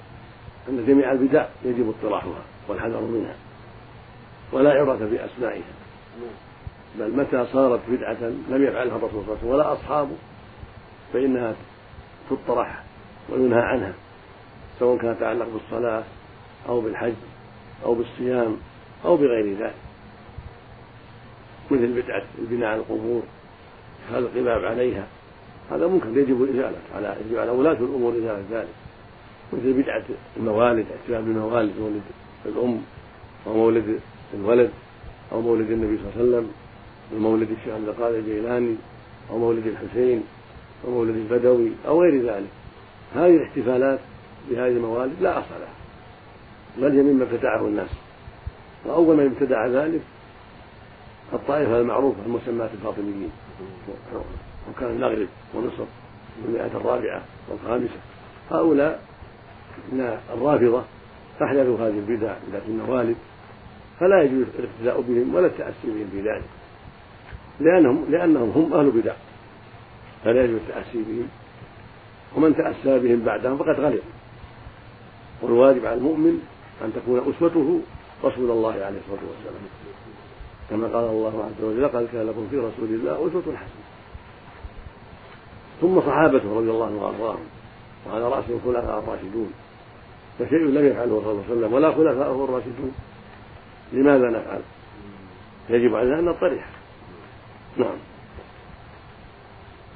أن 0.69 0.87
جميع 0.87 1.13
البدع 1.13 1.47
يجب 1.65 1.95
اطلاعها 1.99 2.43
والحذر 2.69 3.01
منها 3.01 3.35
ولا 4.53 4.71
عبرة 4.71 4.97
بأسمائها. 4.97 5.75
بل 6.99 7.17
متى 7.17 7.47
صارت 7.53 7.81
بدعة 7.89 8.23
لم 8.49 8.65
يفعلها 8.65 8.97
الرسول 8.97 9.11
صلى 9.11 9.21
الله 9.21 9.29
عليه 9.31 9.39
وسلم 9.39 9.51
ولا 9.51 9.73
أصحابه 9.73 10.17
فإنها 11.13 11.55
تطرح 12.31 12.83
وينهى 13.29 13.61
عنها 13.61 13.93
سواء 14.79 14.99
كانت 14.99 15.19
تتعلق 15.19 15.49
بالصلاة 15.49 16.03
أو 16.69 16.81
بالحج 16.81 17.15
أو 17.85 17.95
بالصيام 17.95 18.57
أو 19.05 19.17
بغير 19.17 19.57
ذلك. 19.59 19.75
مثل 21.71 22.03
بدعة 22.03 22.23
البناء 22.39 22.69
على 22.69 22.81
القبور 22.81 23.23
اتخاذ 24.05 24.23
القباب 24.23 24.65
عليها 24.65 25.07
هذا 25.71 25.87
منكر 25.87 26.09
يجب 26.09 26.43
الإزالة 26.43 26.79
على 26.95 27.17
يجب 27.27 27.39
على 27.39 27.51
ولاة 27.51 27.73
الأمور 27.73 28.13
إزالة 28.13 28.45
ذلك. 28.51 28.69
مثل 29.55 29.83
بدعة 29.83 30.05
الموالد 30.37 30.87
احتفال 30.97 31.23
بالموالد 31.23 31.73
مولد 31.81 32.03
الأم 32.47 32.81
أو 33.47 33.55
مولد 33.55 34.01
الولد 34.35 34.71
أو 35.33 35.41
مولد 35.41 35.71
النبي 35.71 35.99
صلى 35.99 36.07
الله 36.07 36.37
عليه 36.37 36.39
وسلم 36.39 36.51
ومولد 37.15 37.51
الشيخ 37.51 37.75
عبد 37.75 37.89
القادر 37.89 38.19
الجيلاني 38.19 38.75
أو 39.31 39.39
مولد 39.39 39.67
الحسين 39.67 40.25
ومولد 40.85 41.17
البدوي 41.17 41.71
أو 41.87 42.03
غير 42.03 42.23
ذلك. 42.23 42.49
هذه 43.15 43.37
الاحتفالات 43.37 43.99
بهذه 44.51 44.73
الموالد 44.73 45.13
لا 45.21 45.39
أصل 45.39 45.55
لها. 45.61 45.75
بل 46.79 46.97
هي 46.97 47.03
مما 47.03 47.25
ابتدعه 47.25 47.67
الناس. 47.67 47.91
وأول 48.85 49.17
من 49.17 49.27
ابتدع 49.27 49.67
ذلك 49.67 50.01
الطائفة 51.33 51.81
المعروفة 51.81 52.19
المسماة 52.27 52.71
الفاطميين. 52.75 53.31
وكان 54.71 54.91
المغرب 54.91 55.29
ومصر 55.55 55.85
في 56.43 56.49
المئة 56.49 56.67
الرابعة 56.67 57.23
والخامسة. 57.51 58.01
هؤلاء 58.51 59.03
من 59.93 60.19
الرافضة 60.35 60.83
أحدثوا 61.43 61.79
هذه 61.79 61.99
البدع 62.09 62.35
في 62.35 62.69
الموالد 62.69 63.17
فلا 64.01 64.23
يجوز 64.23 64.47
الاقتداء 64.59 65.01
بهم 65.01 65.35
ولا 65.35 65.47
التأسي 65.47 65.87
بهم 65.87 66.09
في 66.13 66.21
ذلك 66.21 66.45
لأنهم 67.61 68.05
لأنهم 68.11 68.51
هم 68.51 68.75
أهل 68.75 68.91
بدع 68.91 69.15
فلا 70.25 70.45
يجوز 70.45 70.61
التأسي 70.69 71.03
بهم 71.03 71.29
ومن 72.37 72.57
تأسى 72.57 72.99
بهم 72.99 73.25
بعدهم 73.25 73.59
فقد 73.59 73.81
غلط 73.81 74.03
والواجب 75.43 75.87
على 75.87 75.95
المؤمن 75.95 76.43
أن 76.85 76.93
تكون 76.93 77.19
أسوته 77.19 77.81
رسول 78.25 78.51
الله 78.51 78.73
عليه 78.73 78.99
الصلاة 78.99 79.29
والسلام 79.31 79.63
كما 80.71 80.87
قال 80.87 81.05
الله 81.05 81.45
عز 81.45 81.65
وجل 81.65 81.83
لقد 81.83 82.09
كان 82.13 82.27
لكم 82.27 82.47
في 82.51 82.57
رسول 82.57 82.89
الله 82.89 83.13
أسوة 83.13 83.43
حسنة. 83.43 83.85
ثم 85.81 86.01
صحابته 86.01 86.57
رضي 86.57 86.71
الله 86.71 86.87
عنهم 86.87 87.03
وأرضاهم 87.03 87.45
وعلى 88.07 88.25
رأسهم 88.29 88.61
الخلفاء 88.65 88.99
الراشدون 88.99 89.53
فشيء 90.39 90.59
لم 90.59 90.87
يفعله 90.87 91.21
صلى 91.25 91.31
الله 91.31 91.45
عليه 91.49 91.53
وسلم 91.53 91.73
ولا 91.73 91.93
خلفاءه 91.93 92.45
الراشدون. 92.45 92.95
لماذا 93.93 94.31
نفعل؟ 94.31 94.61
يجب 95.71 95.95
علينا 95.95 96.19
أن 96.19 96.25
نطرح. 96.25 96.69
نعم. 97.77 97.97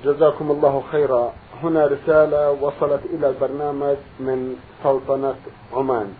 جزاكم 0.04 0.50
الله 0.50 0.82
خيرا. 0.92 1.32
هنا 1.62 1.86
رسالة 1.86 2.50
وصلت 2.50 3.00
إلى 3.04 3.28
البرنامج 3.28 3.96
من 4.20 4.56
سلطنة 4.82 5.36
عمان. 5.72 6.14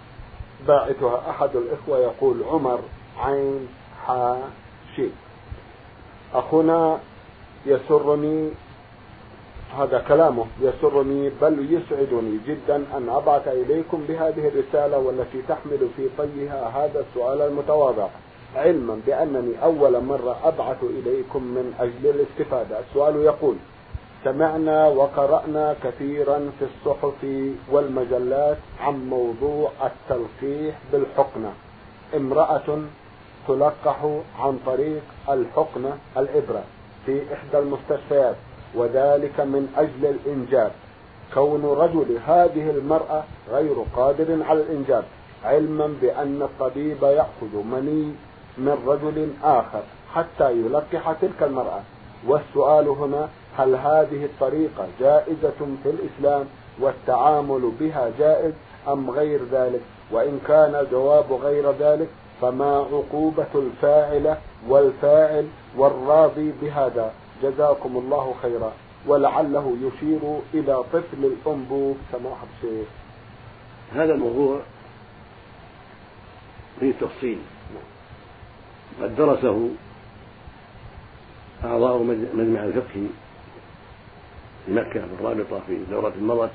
باعثها 0.67 1.31
أحد 1.31 1.57
الإخوة 1.57 1.99
يقول 1.99 2.43
عمر 2.43 2.81
عين 3.19 3.69
حا 4.07 4.39
شي 4.97 5.09
أخونا 6.35 6.99
يسرني 7.67 8.51
هذا 9.77 10.05
كلامه 10.09 10.47
يسرني 10.61 11.31
بل 11.43 11.67
يسعدني 11.75 12.39
جدا 12.47 12.77
أن 12.77 13.09
أبعث 13.09 13.49
إليكم 13.49 14.05
بهذه 14.09 14.49
الرسالة 14.49 14.99
والتي 14.99 15.43
تحمل 15.49 15.89
في 15.97 16.09
طيها 16.19 16.69
هذا 16.69 17.01
السؤال 17.01 17.41
المتواضع. 17.41 18.09
علما 18.57 19.01
بأنني 19.07 19.63
أول 19.63 20.05
مرة 20.05 20.37
أبعث 20.45 20.77
إليكم 20.83 21.43
من 21.43 21.75
أجل 21.81 22.11
الاستفادة. 22.11 22.81
السؤال 22.81 23.17
يقول 23.17 23.57
سمعنا 24.25 24.89
وقرأنا 24.89 25.77
كثيرا 25.85 26.51
في 26.59 26.65
الصحف 26.65 27.27
والمجلات 27.71 28.59
عن 28.81 29.09
موضوع 29.09 29.71
التلقيح 29.85 30.75
بالحقنة. 30.93 31.53
امرأة 32.17 32.83
تلقح 33.49 34.21
عن 34.41 34.59
طريق 34.67 35.03
الحقنة 35.29 35.99
الإبرة 36.17 36.63
في 37.07 37.23
إحدى 37.35 37.59
المستشفيات. 37.59 38.37
وذلك 38.75 39.41
من 39.41 39.73
أجل 39.77 40.17
الإنجاب. 40.17 40.73
كون 41.35 41.65
رجل 41.65 42.19
هذه 42.27 42.71
المرأة 42.71 43.25
غير 43.51 43.75
قادر 43.97 44.43
على 44.49 44.61
الإنجاب 44.61 45.05
علما 45.45 45.95
بأن 46.03 46.43
الطبيب 46.43 47.03
يأخذ 47.03 47.57
مني 47.73 48.13
من 48.59 48.79
رجل 48.87 49.29
آخر 49.45 49.83
حتى 50.15 50.53
يلقح 50.53 51.13
تلك 51.13 51.43
المرأة. 51.43 51.81
والسؤال 52.27 52.89
هنا 52.89 53.29
هل 53.59 53.75
هذه 53.75 54.25
الطريقة 54.25 54.87
جائزة 55.01 55.59
في 55.83 55.91
الإسلام 55.91 56.47
والتعامل 56.81 57.73
بها 57.81 58.11
جائز 58.19 58.53
أم 58.89 59.11
غير 59.11 59.41
ذلك؟ 59.53 59.81
وإن 60.11 60.41
كان 60.49 60.75
الجواب 60.75 61.33
غير 61.33 61.71
ذلك 61.71 62.09
فما 62.41 62.77
عقوبة 62.77 63.47
الفاعلة 63.55 64.39
والفاعل 64.69 65.47
والراضي 65.77 66.53
بهذا؟ 66.63 67.11
جزاكم 67.43 67.97
الله 67.97 68.35
خيرا. 68.43 68.73
ولعله 69.07 69.77
يشير 69.81 70.41
إلى 70.55 70.85
طفل 70.93 71.25
الأنبوب. 71.25 71.97
سماحة 72.13 72.47
الشيخ. 72.57 72.89
هذا 73.95 74.15
الموضوع 74.15 74.61
فيه 76.81 76.93
تفصيل. 77.01 77.39
قد 79.03 79.17
درسه 79.17 79.69
أعضاء 81.65 82.03
مجمع 82.35 82.65
الفقه 82.65 83.07
في 84.69 84.73
مكة 84.73 85.01
في 85.01 85.15
الرابطة 85.21 85.61
في 85.67 85.79
دورة 85.91 86.13
مضت 86.21 86.51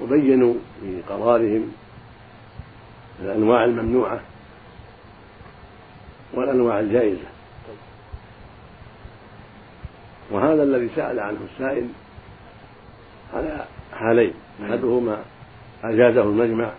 وبينوا 0.00 0.54
في 0.80 1.02
قرارهم 1.08 1.72
الأنواع 3.22 3.64
الممنوعة 3.64 4.20
والأنواع 6.34 6.80
الجائزة. 6.80 7.35
وهذا 10.30 10.62
الذي 10.62 10.90
سأل 10.96 11.20
عنه 11.20 11.38
السائل 11.52 11.88
على 13.34 13.64
حالين 13.92 14.32
أحدهما 14.62 15.22
أجازه 15.84 16.22
المجمع 16.22 16.70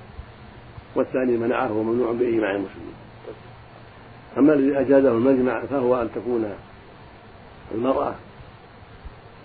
والثاني 0.95 1.37
منعه 1.37 1.73
وممنوع 1.73 2.11
بإجماع 2.11 2.51
المسلمين. 2.51 2.95
أما 4.37 4.53
الذي 4.53 4.79
أجازه 4.79 5.11
المجمع 5.11 5.65
فهو 5.65 6.01
أن 6.01 6.09
تكون 6.15 6.53
المرأة 7.75 8.15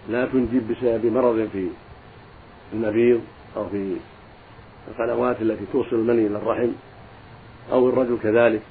لا 0.08 0.26
تنجب 0.26 0.72
بسبب 0.72 1.06
مرض 1.06 1.48
في 1.52 1.68
المبيض 2.72 3.20
أو 3.56 3.68
في 3.68 3.96
القنوات 4.88 5.42
التي 5.42 5.64
توصل 5.72 5.96
المني 5.96 6.26
إلى 6.26 6.36
الرحم 6.36 6.68
أو 7.72 7.88
الرجل 7.88 8.18
كذلك 8.22 8.62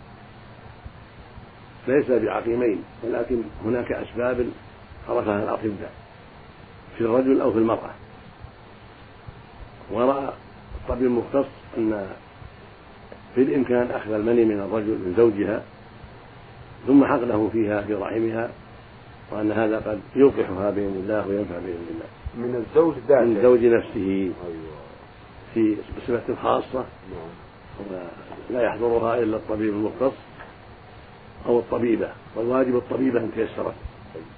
ليس 1.87 2.11
بعقيمين 2.11 2.83
ولكن 3.03 3.41
هناك 3.65 3.91
أسباب 3.91 4.45
عرفها 5.09 5.43
الأطباء 5.43 5.91
في 6.97 7.01
الرجل 7.01 7.41
أو 7.41 7.51
في 7.51 7.57
المرأة. 7.57 7.91
ورأى 9.91 10.33
الطبيب 10.81 11.07
المختص 11.07 11.49
أن 11.77 12.09
في 13.35 13.41
الإمكان 13.41 13.91
أخذ 13.91 14.11
المني 14.11 14.45
من 14.45 14.59
الرجل 14.59 14.91
من 14.91 15.13
زوجها 15.17 15.63
ثم 16.87 17.05
حقنه 17.05 17.49
فيها 17.53 17.81
في 17.81 17.93
رحمها 17.93 18.49
وأن 19.31 19.51
هذا 19.51 19.77
قد 19.77 19.99
يوقحها 20.15 20.69
بإذن 20.69 21.01
الله 21.03 21.27
وينفع 21.27 21.55
بإذن 21.55 21.87
الله. 21.89 22.05
من 22.35 22.55
الزوج 22.55 22.95
ذاته. 23.07 23.25
من 23.25 23.37
الزوج 23.37 23.65
نفسه. 23.65 24.31
أيوة. 24.45 24.81
في 25.53 25.77
بصفة 25.97 26.35
خاصة. 26.43 26.85
نعم. 27.91 28.07
لا 28.49 28.61
يحضرها 28.63 29.17
إلا 29.17 29.37
الطبيب 29.37 29.73
المختص 29.73 30.17
أو 31.45 31.59
الطبيبة. 31.59 32.09
والواجب 32.35 32.75
الطبيبة 32.75 33.19
إن 33.19 33.31
تيسرت. 33.35 33.73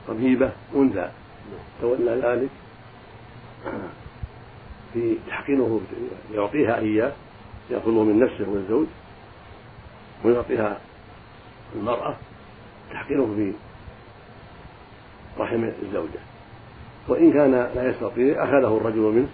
طبيبة 0.08 0.52
أنثى. 0.76 1.12
تولى 1.82 2.22
ذلك 2.24 2.50
في 4.94 5.18
تحقينه 5.28 5.82
يعطيها 6.34 6.80
إياه 6.80 7.12
يأخذه 7.70 8.04
من 8.04 8.20
نفسه 8.20 8.50
والزوج 8.50 8.88
ويعطيها 10.26 10.78
المرأة 11.76 12.16
تحقينه 12.92 13.34
في 13.36 13.54
رحم 15.38 15.70
الزوجة 15.84 16.20
وإن 17.08 17.34
كان 17.34 17.52
لا 17.52 17.90
يستطيع 17.90 18.44
أخذه 18.44 18.78
الرجل 18.78 19.00
منه 19.00 19.30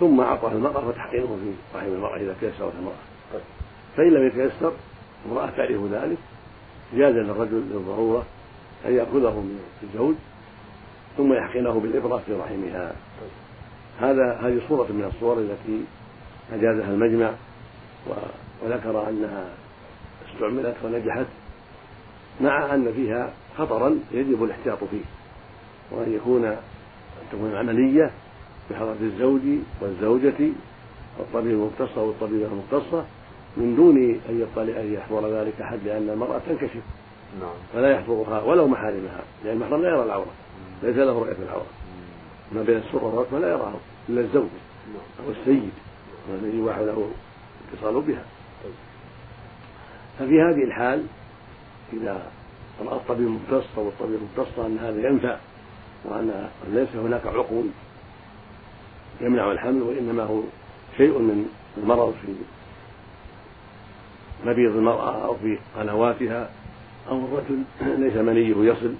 ثم 0.00 0.20
أعطاه 0.20 0.52
المرأة 0.52 0.92
فتحقينه 0.92 1.26
في 1.26 1.78
رحم 1.78 1.86
المرأة 1.86 2.16
إذا 2.16 2.36
تيسرت 2.40 2.72
المرأة 2.78 2.94
طيب. 3.32 3.42
فإن 3.96 4.10
لم 4.10 4.26
يتيسر 4.26 4.72
المرأة 5.26 5.46
تعرف 5.46 5.92
ذلك 5.92 6.18
جاز 6.94 7.14
للرجل 7.14 7.62
للضرورة 7.70 8.26
أن 8.86 8.94
يأخذه 8.94 9.40
من 9.40 9.60
الزوج 9.82 10.14
ثم 11.16 11.32
يحقنه 11.32 11.80
بالإبرة 11.80 12.22
في 12.26 12.32
رحمها. 12.32 12.92
هذا 14.00 14.38
هذه 14.42 14.60
صورة 14.68 14.86
من 14.92 15.04
الصور 15.04 15.38
التي 15.38 15.84
أجازها 16.52 16.90
المجمع 16.90 17.30
وذكر 18.06 19.08
أنها 19.08 19.48
استعملت 20.32 20.76
ونجحت 20.84 21.26
مع 22.40 22.74
أن 22.74 22.92
فيها 22.92 23.32
خطرا 23.58 23.98
يجب 24.12 24.44
الاحتياط 24.44 24.84
فيه 24.84 25.04
وأن 25.90 26.12
يكون 26.12 26.44
أن 26.44 26.56
تكون 27.32 27.50
العملية 27.50 28.10
بحضرة 28.70 28.96
الزوج 29.00 29.42
والزوجة 29.80 30.52
والطبيب 31.18 31.52
المختص 31.52 31.98
أو 31.98 32.10
الطبيبة 32.10 32.46
المختصة 32.46 33.04
من 33.56 33.76
دون 33.76 33.96
أن 34.28 34.40
يطلع 34.40 34.80
أن 34.80 34.94
يحضر 34.94 35.28
ذلك 35.28 35.60
أحد 35.60 35.78
لأن 35.84 36.10
المرأة 36.10 36.40
تنكشف 36.48 36.82
نعم. 37.40 37.54
فلا 37.72 37.90
يحضرها 37.90 38.42
ولو 38.42 38.68
محارمها 38.68 39.20
لأن 39.44 39.56
المحرم 39.56 39.82
لا 39.82 39.88
يرى 39.88 40.02
العورة. 40.02 40.32
ليس 40.82 40.96
له 40.96 41.12
رؤية 41.12 41.36
العورة. 41.42 41.66
ما 42.52 42.62
بين 42.62 42.76
السرة 42.76 43.04
والركبة 43.04 43.38
لا 43.38 43.48
يراها 43.48 43.80
إلا 44.08 44.20
الزوج 44.20 44.48
نعم. 44.86 45.26
أو 45.26 45.32
السيد. 45.32 45.72
الذي 46.28 46.58
يباح 46.58 46.78
له 46.78 47.10
الاتصال 47.70 48.00
بها. 48.00 48.24
طيب. 48.64 48.74
ففي 50.18 50.42
هذه 50.42 50.64
الحال 50.64 51.06
إذا 51.92 52.30
رأى 52.80 52.96
الطبيب 52.96 53.26
المختص 53.26 53.66
أو 53.78 53.88
الطبيب 53.88 54.18
المختص 54.18 54.58
أن 54.58 54.78
هذا 54.78 55.08
ينفع 55.08 55.36
وأن 56.04 56.48
ليس 56.68 56.88
هناك 56.94 57.26
عقول 57.26 57.66
يمنع 59.20 59.52
الحمل 59.52 59.82
وإنما 59.82 60.22
هو 60.22 60.40
شيء 60.96 61.18
من 61.18 61.48
المرض 61.76 62.14
في 62.22 62.32
مبيض 64.44 64.76
المرأة 64.76 65.24
أو 65.24 65.34
في 65.34 65.58
قنواتها. 65.76 66.50
أو 67.08 67.18
الرجل 67.24 67.62
ليس 68.04 68.16
منيه 68.16 68.72
يصل 68.72 68.94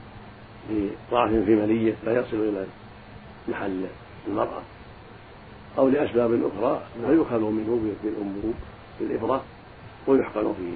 لضعف 0.70 1.30
في 1.30 1.54
منية 1.54 1.94
لا 2.04 2.20
يصل 2.20 2.36
إلى 2.36 2.66
محل 3.48 3.84
المرأة. 4.28 4.62
أو 5.78 5.88
لأسباب 5.88 6.40
أخرى 6.44 6.82
فيؤخذ 7.06 7.40
منه 7.40 7.94
بالأنبوب 8.04 8.54
بالإبرة 9.00 9.42
ويحقن 10.06 10.54
في 10.58 10.74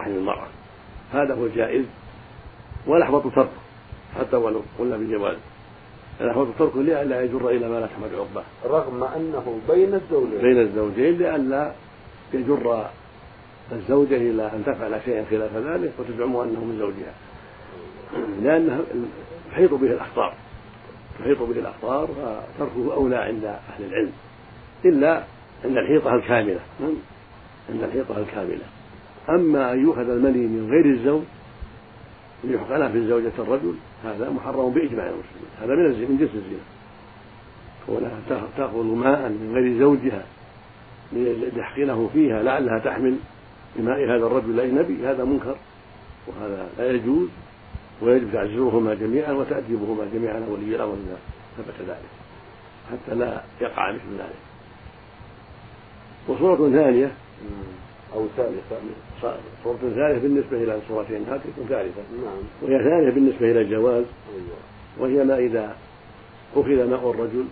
رحم 0.00 0.10
المرأة. 0.10 0.46
هذا 1.12 1.34
هو 1.34 1.46
الجائز. 1.46 1.84
والأحوط 2.86 3.34
تركه 3.34 3.48
حتى 4.18 4.36
ولو 4.36 4.62
قلنا 4.78 4.96
بالجواز. 4.96 5.36
الأحوط 6.20 6.48
تركه 6.58 6.82
لئلا 6.82 7.22
يجر 7.22 7.48
إلى 7.48 7.68
ما 7.68 7.80
لا 7.80 7.86
تحمد 7.86 8.14
عقباه. 8.14 8.44
رغم 8.64 9.04
أنه 9.04 9.60
بين 9.68 9.94
الزوجين. 9.94 10.38
بين 10.38 10.60
الزوجين 10.60 11.18
لئلا 11.18 11.72
يجر 12.34 12.86
الزوجة 13.72 14.16
إلى 14.16 14.42
أن 14.42 14.62
تفعل 14.66 15.00
شيئا 15.04 15.24
خلاف 15.30 15.56
ذلك 15.56 15.92
وتزعم 15.98 16.36
أنه 16.36 16.64
من 16.64 16.76
زوجها. 16.78 17.14
لأنه 18.42 18.84
تحيط 19.52 19.74
به 19.74 19.86
الأخطار 19.86 20.34
تحيط 21.18 21.38
به 21.38 21.58
الأخطار 21.58 22.06
فتركه 22.58 22.94
أولى 22.94 23.16
عند 23.16 23.44
أهل 23.44 23.84
العلم 23.84 24.12
إلا 24.84 25.24
عند 25.64 25.76
الحيطة 25.76 26.14
الكاملة. 26.14 26.60
عند 27.70 27.82
الحيطة 27.82 28.18
الكاملة. 28.18 28.64
أما 29.28 29.72
أن 29.72 29.82
يؤخذ 29.82 30.10
المني 30.10 30.46
من 30.46 30.70
غير 30.70 30.94
الزوج 30.94 31.22
ليحقن 32.44 32.92
في 32.92 33.06
زوجة 33.06 33.32
الرجل 33.38 33.74
هذا 34.04 34.30
محرم 34.30 34.70
بإجماع 34.70 35.06
المسلمين. 35.06 35.50
هذا 35.60 35.74
من 35.74 35.84
من 35.84 36.16
جنس 36.20 36.30
الزنا. 36.34 36.78
كونها 37.88 38.20
تأخذ 38.56 38.84
ماء 38.84 39.28
من 39.28 39.52
غير 39.54 39.78
زوجها 39.78 40.24
ليحقنه 41.12 42.10
فيها 42.12 42.42
لعلها 42.42 42.78
تحمل 42.78 43.16
بماء 43.76 44.04
هذا 44.04 44.26
الرجل 44.26 44.50
الأجنبي 44.50 45.06
هذا 45.06 45.24
منكر 45.24 45.56
وهذا 46.26 46.68
لا 46.78 46.90
يجوز 46.90 47.28
ويجب 48.02 48.32
تعزيرهما 48.32 48.94
جميعا 48.94 49.32
وتأديبهما 49.32 50.04
جميعا 50.14 50.46
ولي 50.48 50.76
الأمر 50.76 50.94
إذا 50.94 51.18
ثبت 51.56 51.88
ذلك 51.88 52.08
حتى 52.90 53.14
لا 53.14 53.42
يقع 53.60 53.92
مثل 53.92 54.18
ذلك. 54.18 54.38
وصورة 56.28 56.70
ثانية 56.70 57.12
أو 58.14 58.26
ثالثة 58.36 58.76
صورة 59.64 59.76
ثالثة 59.76 60.18
بالنسبة 60.18 60.56
إلى 60.56 60.74
الصورتين 60.74 61.24
هذه 61.30 61.40
تكون 61.56 61.66
ثالثة. 61.68 62.02
نعم. 62.24 62.42
وهي 62.62 62.84
ثانية 62.84 63.10
بالنسبة 63.10 63.50
إلى 63.50 63.60
الجواز 63.60 64.04
أيوة. 64.34 64.58
وهي 64.98 65.24
ما 65.24 65.38
إذا 65.38 65.76
أخذ 66.56 66.90
ماء 66.90 67.10
الرجل 67.10 67.44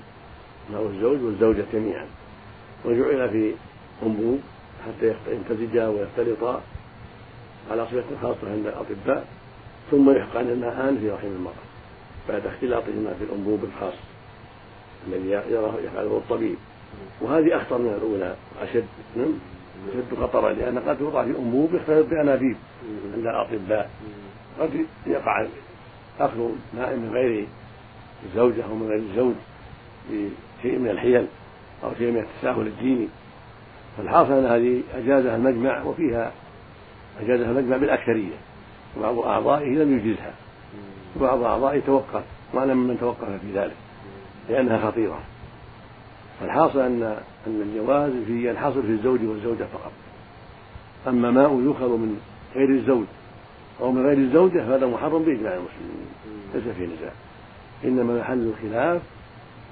ماء 0.72 0.86
الزوج 0.86 1.22
والزوجة 1.22 1.64
جميعا 1.72 2.06
وجعل 2.84 3.30
في 3.30 3.54
أنبوب 4.02 4.40
حتى 4.86 5.14
يمتزجا 5.28 5.88
ويختلطا 5.88 6.62
على 7.70 7.86
صفة 7.86 8.04
خاصة 8.22 8.50
عند 8.52 8.66
الأطباء 8.66 9.26
ثم 9.90 10.10
يحقن 10.10 10.50
الماءان 10.50 10.98
في 10.98 11.10
رحم 11.10 11.26
المرأة 11.26 11.66
بعد 12.28 12.46
اختلاطهما 12.46 13.14
في 13.18 13.24
الأنبوب 13.24 13.64
الخاص 13.64 13.94
الذي 15.08 15.28
يراه 15.30 15.74
يفعله 15.84 16.16
الطبيب. 16.16 16.56
وهذه 17.20 17.56
أخطر 17.56 17.78
من 17.78 17.94
الأولى 17.98 18.36
وأشد 18.60 18.84
نعم؟ 19.16 19.32
أشد 19.88 20.20
خطرا 20.20 20.52
لأن 20.52 20.78
قد 20.78 20.98
توضع 20.98 21.24
في 21.24 21.30
أنبوب 21.30 21.74
يختلط 21.74 22.06
بأنابيب 22.06 22.56
عند 23.14 23.26
الأطباء. 23.26 23.90
قد 24.60 24.86
يقع 25.06 25.46
أخذ 26.20 26.50
ماء 26.74 26.96
من 26.96 27.10
غير 27.12 27.46
الزوجة 28.24 28.64
أو 28.64 28.74
من 28.74 28.86
غير 28.88 28.98
الزوج 28.98 29.34
بشيء 30.10 30.78
من 30.78 30.90
الحيل 30.90 31.26
أو 31.84 31.90
شيء 31.98 32.10
من 32.10 32.18
التساهل 32.18 32.66
الديني. 32.66 33.08
فالحاصل 33.96 34.32
أن 34.32 34.46
هذه 34.46 34.82
أجازها 34.94 35.36
المجمع 35.36 35.82
وفيها 35.82 36.32
أجازها 37.20 37.50
المجمع 37.50 37.76
بالأكثرية 37.76 38.36
وبعض 38.98 39.18
أعضائه 39.18 39.68
لم 39.68 39.98
يجزها 39.98 40.34
وبعض 41.16 41.42
أعضائه 41.42 41.80
توقف 41.80 42.22
وأنا 42.52 42.74
ممن 42.74 42.98
توقف 43.00 43.28
في 43.28 43.52
ذلك 43.54 43.76
لأنها 44.48 44.90
خطيرة. 44.90 45.20
فالحاصل 46.40 46.80
أن 46.80 47.02
أن 47.46 47.62
الجواز 47.62 48.12
في 48.26 48.48
ينحصر 48.48 48.82
في 48.82 48.88
الزوج 48.88 49.24
والزوجة 49.24 49.64
فقط. 49.72 49.92
أما 51.08 51.30
ماء 51.30 51.60
يؤخذ 51.60 51.88
من 51.88 52.20
غير 52.54 52.68
الزوج 52.68 53.04
أو 53.80 53.92
من 53.92 54.06
غير 54.06 54.18
الزوجة 54.18 54.58
فهذا 54.58 54.86
محرم 54.86 55.22
بإجماع 55.22 55.54
المسلمين 55.54 56.06
ليس 56.54 56.64
فيه 56.64 56.86
نزاع. 56.86 57.12
إنما 57.84 58.20
محل 58.20 58.52
الخلاف 58.52 59.02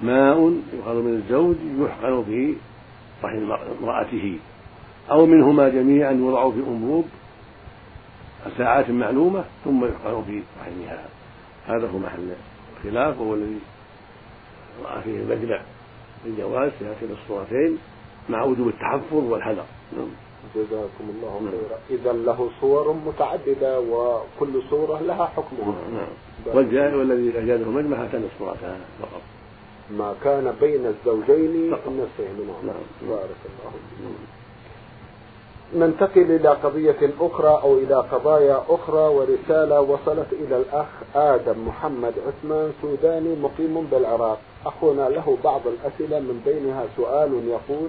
ماء 0.02 0.38
يؤخذ 0.74 0.94
من 0.94 1.22
الزوج 1.24 1.56
يحقن 1.78 2.24
في 2.24 2.54
رحم 3.24 3.52
امرأته. 3.82 4.38
أو 5.10 5.26
منهما 5.26 5.68
جميعا 5.68 6.12
يوضع 6.12 6.50
في 6.50 6.56
أنبوب 6.56 7.04
ساعات 8.58 8.90
معلومة 8.90 9.44
ثم 9.64 9.84
يحقن 9.84 10.22
في 10.26 10.42
رحمها 10.60 11.04
هذا 11.66 11.88
هو 11.88 11.98
محل 11.98 12.28
الخلاف 12.76 13.20
وهو 13.20 13.34
الذي 13.34 13.58
رأى 14.84 15.02
فيه 15.02 15.16
المجمع 15.16 15.60
الجواز 16.26 16.72
في 16.78 16.84
هاتين 16.84 17.16
الصورتين 17.22 17.78
مع 18.28 18.42
وجوب 18.42 18.68
التحفظ 18.68 19.14
والحذر. 19.14 19.64
نعم. 19.96 20.08
جزاكم 20.54 21.04
الله 21.08 21.50
خيرا. 21.50 22.00
إذا 22.00 22.12
له 22.12 22.50
صور 22.60 22.92
متعددة 22.92 23.80
وكل 23.80 24.62
صورة 24.70 25.00
لها 25.00 25.24
حكمها. 25.24 25.64
نعم, 25.64 25.94
نعم. 25.94 26.56
والجائع 26.56 26.96
والذي 26.96 27.38
أجازه 27.38 27.62
المجمع 27.62 28.04
هاتان 28.04 28.28
الصورتان 28.34 28.80
فقط. 29.00 29.22
ما 29.90 30.14
كان 30.24 30.54
بين 30.60 30.86
الزوجين 30.86 31.70
فقط. 31.70 31.88
نفسه 31.88 32.32
منه 32.38 32.54
نعم. 32.62 33.10
بارك 33.10 33.40
الله 33.46 33.70
فيكم 33.70 34.14
ننتقل 35.74 36.30
إلى 36.30 36.48
قضية 36.48 37.10
أخرى 37.20 37.48
أو 37.48 37.78
إلى 37.78 37.94
قضايا 37.94 38.62
أخرى 38.68 39.08
ورسالة 39.08 39.80
وصلت 39.80 40.32
إلى 40.32 40.56
الأخ 40.56 40.86
آدم 41.14 41.68
محمد 41.68 42.14
عثمان 42.26 42.72
سوداني 42.82 43.36
مقيم 43.36 43.86
بالعراق. 43.90 44.38
أخونا 44.66 45.08
له 45.08 45.38
بعض 45.44 45.60
الأسئلة 45.66 46.18
من 46.18 46.42
بينها 46.44 46.84
سؤال 46.96 47.48
يقول 47.48 47.88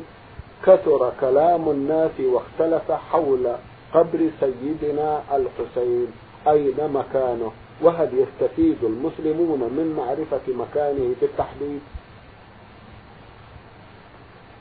كثر 0.65 1.13
كلام 1.21 1.69
الناس 1.69 2.12
واختلف 2.19 2.91
حول 2.91 3.47
قبر 3.93 4.29
سيدنا 4.39 5.21
الحسين 5.36 6.08
أين 6.47 6.91
مكانه؟ 6.93 7.51
وهل 7.81 8.09
يستفيد 8.13 8.83
المسلمون 8.83 9.59
من 9.59 9.93
معرفة 9.97 10.53
مكانه 10.53 11.15
بالتحديد 11.21 11.81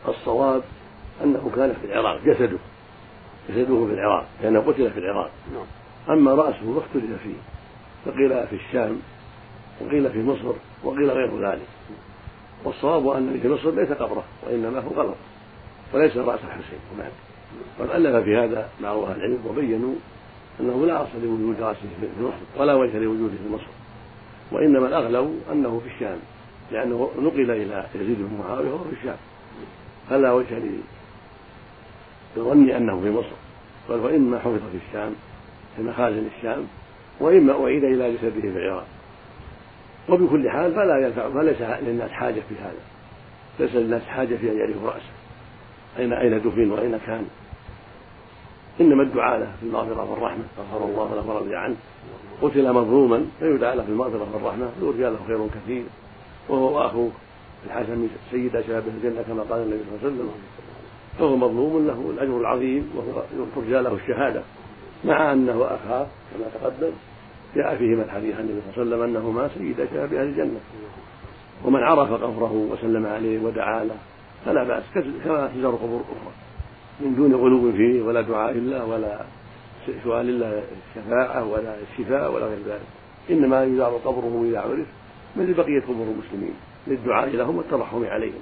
الصواب 0.09 0.63
أنه 1.25 1.51
كان 1.57 1.75
في 1.81 1.87
العراق 1.87 2.21
جسده. 2.25 2.59
جسده 3.49 3.87
في 3.87 3.93
العراق 3.93 4.27
كان 4.43 4.61
قتل 4.61 4.91
في 4.91 4.99
العراق. 4.99 5.31
نعم. 5.53 5.67
أما 6.19 6.35
رأسه 6.35 6.81
فاختلف 6.81 7.23
فيه 7.23 7.35
فقيل 8.05 8.47
في 8.47 8.57
الشام 8.57 9.01
وقيل 9.81 10.11
في 10.11 10.23
مصر 10.23 10.53
وقيل 10.85 11.11
غير 11.11 11.51
ذلك. 11.51 11.69
والصواب 12.65 13.09
أن 13.09 13.41
في 13.43 13.49
مصر 13.49 13.71
ليس 13.71 13.93
قبره 13.93 14.25
وإنما 14.47 14.81
هو 14.81 14.91
غلط 14.91 15.17
وليس 15.95 16.17
رأس 16.17 16.41
الحسين 16.45 16.79
هناك. 16.95 17.13
قد 17.81 17.91
ألف 17.91 18.25
في 18.25 18.37
هذا 18.37 18.69
بعض 18.83 18.99
أهل 18.99 19.17
العلم 19.17 19.47
وبينوا 19.47 19.95
أنه 20.61 20.87
لا 20.87 21.03
أصل 21.03 21.23
لوجود 21.23 21.61
رأسه 21.61 21.81
في 22.01 22.23
مصر 22.23 22.61
ولا 22.63 22.75
وجه 22.75 22.99
لوجوده 22.99 23.33
في 23.33 23.55
مصر 23.55 23.67
وإنما 24.53 24.89
الأغلب 24.89 25.41
أنه 25.53 25.81
في 25.81 25.95
الشام 25.95 26.19
لأنه 26.73 27.11
نقل 27.19 27.51
إلى 27.51 27.87
يزيد 27.95 28.19
بن 28.19 28.39
معاوية 28.39 28.71
وهو 28.71 28.85
في 28.85 28.93
الشام. 28.93 29.17
فلا 30.11 30.33
وجه 30.33 30.59
لظني 32.37 32.77
أنه 32.77 33.01
في 33.01 33.11
مصر. 33.11 33.37
بل 33.89 33.95
وإما 33.95 34.39
حفظ 34.39 34.61
في 34.73 34.79
الشام 34.89 35.15
في 35.77 35.83
مخازن 35.83 36.27
الشام 36.39 36.67
وإما 37.21 37.65
أعيد 37.65 37.85
إلى 37.85 38.13
جسده 38.15 38.41
في 38.41 38.49
العراق. 38.49 38.87
وبكل 40.09 40.51
حال 40.51 40.75
فلا 40.75 41.07
ينفع 41.07 41.31
فليس 41.31 41.63
للناس 41.83 42.11
حاجة 42.11 42.41
في 42.49 42.55
هذا. 42.61 42.83
ليس 43.61 43.75
للناس 43.75 44.03
حاجة 44.03 44.37
في 44.37 44.51
أن 44.51 44.59
يعرفوا 44.59 44.91
رأسه 44.91 45.13
أين 45.99 46.13
أين 46.13 46.39
دفن 46.39 46.71
وأين 46.71 46.99
كان. 47.07 47.27
إنما 48.81 49.03
الدعاء 49.03 49.39
له 49.39 49.53
في 49.61 49.67
المغفرة 49.67 50.11
والرحمة. 50.11 50.45
غفر 50.59 50.85
الله 50.85 51.15
له 51.15 51.31
ورضي 51.31 51.57
عنه. 51.57 51.77
قتل 52.43 52.73
مظلوما 52.73 53.27
فيدعى 53.41 53.77
له 53.77 53.83
في 53.83 53.89
المغفرة 53.89 54.27
والرحمة. 54.35 54.69
يرجى 54.83 55.03
له 55.03 55.19
خير 55.27 55.47
كثير. 55.49 55.85
وهو 56.49 56.77
وأخوه 56.79 57.11
الحسن 57.67 58.09
سيد 58.31 58.61
شباب 58.61 58.83
الجنة 58.89 59.23
كما 59.23 59.43
قال 59.43 59.63
النبي 59.63 59.79
صلى 59.79 59.89
الله 59.93 60.05
عليه 60.05 60.15
وسلم. 60.15 60.31
فهو 61.19 61.37
مظلوم 61.37 61.87
له 61.87 62.11
الأجر 62.11 62.41
العظيم 62.41 62.91
وهو 62.97 63.23
ترجى 63.57 63.81
له 63.83 63.95
الشهادة. 63.95 64.43
مع 65.05 65.33
أنه 65.33 65.65
أخاه 65.65 66.07
كما 66.35 66.47
تقدم 66.55 66.93
جاء 67.57 67.77
فيهما 67.77 68.03
الحديث 68.05 68.37
عن 68.37 68.41
النبي 68.41 68.61
صلى 68.75 68.83
الله 68.83 68.97
عليه 68.97 69.05
وسلم 69.05 69.17
أنهما 69.17 69.49
سيد 69.49 69.89
شباب 69.91 70.15
أهل 70.15 70.27
الجنة. 70.27 70.61
ومن 71.65 71.81
عرف 71.81 72.13
قبره 72.13 72.53
وسلم 72.53 73.07
عليه 73.07 73.39
ودعا 73.39 73.85
له 73.85 73.97
فلا 74.45 74.65
بأس. 74.65 74.83
كما 75.25 75.51
تزار 75.57 75.75
قبور 75.75 76.01
أخرى. 76.01 76.44
من 77.01 77.15
دون 77.15 77.35
غلو 77.35 77.73
فيه 77.73 78.03
ولا 78.03 78.21
دعاء 78.21 78.53
الله 78.53 78.85
ولا 78.85 79.21
سؤال 80.05 80.29
الله 80.29 80.63
الشفاعة 80.89 81.45
ولا 81.53 81.75
الشفاء 81.83 82.33
ولا 82.33 82.47
غير 82.47 82.59
ذلك. 82.67 82.89
إنما 83.31 83.65
يزار 83.65 84.01
قبره 84.05 84.45
إذا 84.49 84.61
عرف 84.61 84.87
مثل 85.37 85.55
بقية 85.55 85.81
قبور 85.81 86.07
المسلمين. 86.07 86.55
للدعاء 86.87 87.29
لهم 87.29 87.57
والترحم 87.57 88.05
عليهم. 88.05 88.41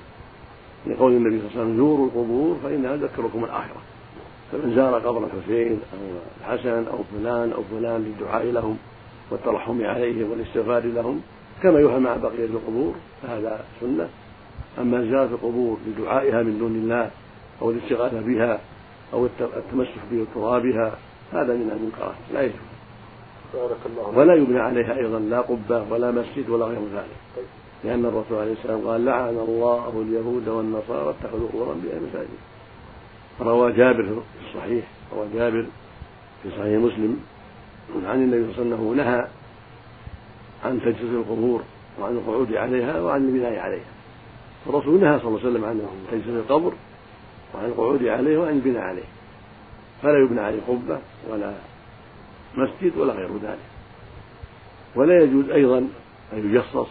لقول 0.87 1.13
النبي 1.13 1.39
صلى 1.39 1.47
الله 1.47 1.61
عليه 1.61 1.63
وسلم 1.63 1.77
زوروا 1.77 2.07
القبور 2.07 2.57
فإنها 2.63 2.97
تذكركم 2.97 3.45
الآخرة. 3.45 3.83
فمن 4.53 4.75
زار 4.77 4.95
قبر 4.95 5.25
الحسين 5.25 5.81
أو 5.93 5.99
الحسن 6.41 6.85
أو 6.89 6.99
فلان 7.13 7.53
أو 7.53 7.63
فلان 7.71 8.01
للدعاء 8.05 8.45
لهم 8.45 8.77
والترحم 9.31 9.85
عليهم 9.85 10.31
والاستغفار 10.31 10.83
لهم 10.85 11.21
كما 11.63 11.81
يفعل 11.81 12.01
مع 12.01 12.17
بقية 12.17 12.45
القبور 12.45 12.95
فهذا 13.23 13.65
سنة. 13.81 14.09
أما 14.79 15.03
زيارة 15.03 15.27
القبور 15.27 15.79
لدعائها 15.87 16.43
من 16.43 16.59
دون 16.59 16.75
الله 16.75 17.11
أو 17.63 17.71
الاستغاثة 17.71 18.21
بها 18.21 18.61
أو 19.13 19.27
التمسح 19.41 19.99
بترابها 20.13 20.99
هذا 21.33 21.55
من 21.55 21.71
المنكرات 21.77 22.15
لا 22.35 22.43
يجوز. 22.43 22.57
بارك 23.55 23.77
الله 23.87 24.19
ولا 24.19 24.35
يبنى 24.35 24.61
عليها 24.61 24.97
أيضا 24.97 25.19
لا 25.19 25.41
قبة 25.41 25.85
ولا 25.91 26.11
مسجد 26.11 26.51
ولا 26.51 26.65
غير 26.65 26.79
ذلك. 26.95 27.47
لأن 27.85 28.05
الرسول 28.05 28.39
عليه 28.39 28.53
السلام 28.53 28.81
قال 28.87 29.05
لعن 29.05 29.37
الله 29.49 30.05
اليهود 30.09 30.49
والنصارى 30.49 31.11
اتخذوا 31.11 31.49
قبورا 31.49 31.75
بها 31.75 32.01
مساجد 32.11 32.29
روى 33.41 33.73
جابر 33.73 34.05
في 34.05 34.47
الصحيح 34.49 34.85
روى 35.17 35.27
جابر 35.35 35.67
في 36.43 36.51
صحيح 36.51 36.81
مسلم 36.81 37.21
عن 38.07 38.23
النبي 38.23 38.53
صلى 38.55 38.63
الله 38.63 38.77
عليه 38.77 38.85
وسلم 38.85 38.97
نهى 38.97 39.27
عن 40.65 40.81
تجسس 40.81 41.01
القبور 41.03 41.63
وعن 42.01 42.13
القعود 42.13 42.55
عليها 42.55 43.01
وعن 43.01 43.29
البناء 43.29 43.59
عليها. 43.59 43.93
الرسول 44.67 45.01
نهى 45.01 45.19
صلى 45.19 45.29
الله 45.29 45.41
عليه 45.41 45.51
وسلم 45.51 45.65
عن 45.65 45.81
تجسس 46.13 46.29
القبر 46.29 46.73
وعن 47.55 47.65
القعود 47.65 48.05
عليه 48.05 48.39
وعن 48.39 48.53
البناء 48.53 48.83
عليه. 48.83 49.09
فلا 50.03 50.19
يبنى 50.25 50.41
عليه 50.41 50.61
قبة 50.69 50.99
ولا 51.31 51.53
مسجد 52.57 52.97
ولا 52.97 53.13
غير 53.13 53.29
ذلك. 53.43 53.59
ولا 54.97 55.23
يجوز 55.23 55.51
أيضا 55.51 55.79
أن 56.33 56.55
يجصص 56.55 56.89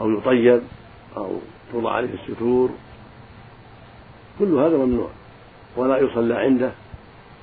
أو 0.00 0.10
يطيب 0.10 0.62
أو 1.16 1.30
توضع 1.72 1.92
عليه 1.92 2.08
الستور. 2.14 2.70
كل 4.38 4.54
هذا 4.54 4.76
ممنوع. 4.76 5.08
ولا 5.76 5.98
يصلى 5.98 6.34
عنده. 6.34 6.72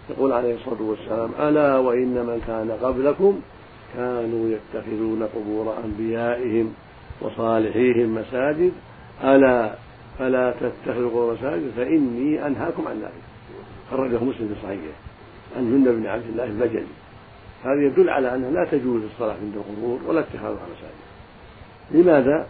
يقول 0.10 0.32
عليه 0.32 0.56
الصلاة 0.56 0.82
والسلام 0.82 1.32
ألا 1.40 1.78
وإن 1.78 2.14
من 2.14 2.42
كان 2.48 2.72
قبلكم 2.72 3.42
كانوا 3.96 4.50
يتخذون 4.50 5.24
قبور 5.36 5.76
أنبيائهم 5.86 6.74
وصالحيهم 7.22 8.16
مساجد. 8.16 8.74
ألا 9.24 9.76
فلا 10.20 10.54
تتخذوا 10.60 11.10
قبور 11.10 11.34
مساجد 11.34 11.72
فإني 11.78 12.48
أنهاكم 12.48 12.88
عن 12.88 12.96
ذلك. 12.96 13.24
خرجه 13.92 14.24
مسلم 14.24 14.48
في 14.48 14.56
صحيحه. 14.64 14.98
عن 15.58 15.72
جند 15.72 15.88
بن 15.96 16.08
عبد 16.08 16.24
الله 16.30 16.44
البجلي. 16.44 16.86
هذا 17.64 17.86
يدل 17.86 18.10
على 18.10 18.36
أنه 18.36 18.50
لا 18.50 18.66
تجوز 18.66 19.02
الصلاة 19.04 19.36
عند 19.42 19.56
القبور 19.56 20.00
ولا 20.08 20.20
اتخاذها 20.20 20.52
مساجد 20.52 21.08
لماذا؟ 21.92 22.48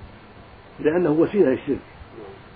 لأنه 0.80 1.12
وسيلة 1.12 1.50
للشرك. 1.50 1.78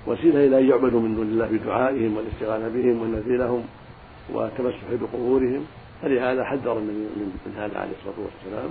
وسيلة 0.08 0.48
إلى 0.48 0.60
أن 0.60 0.70
يعبدوا 0.70 1.00
من 1.00 1.16
دون 1.16 1.28
الله 1.28 1.46
بدعائهم 1.46 2.18
والاستغاثة 2.18 2.68
بهم 2.68 3.02
والنذر 3.02 3.38
لهم 3.38 3.64
والتمسح 4.34 4.78
بقبورهم. 5.02 5.66
فلهذا 6.02 6.44
حذر 6.44 6.78
النبي 6.78 7.08
من 7.46 7.54
هذا 7.58 7.80
عليه 7.80 7.92
الصلاة 8.00 8.26
والسلام. 8.26 8.70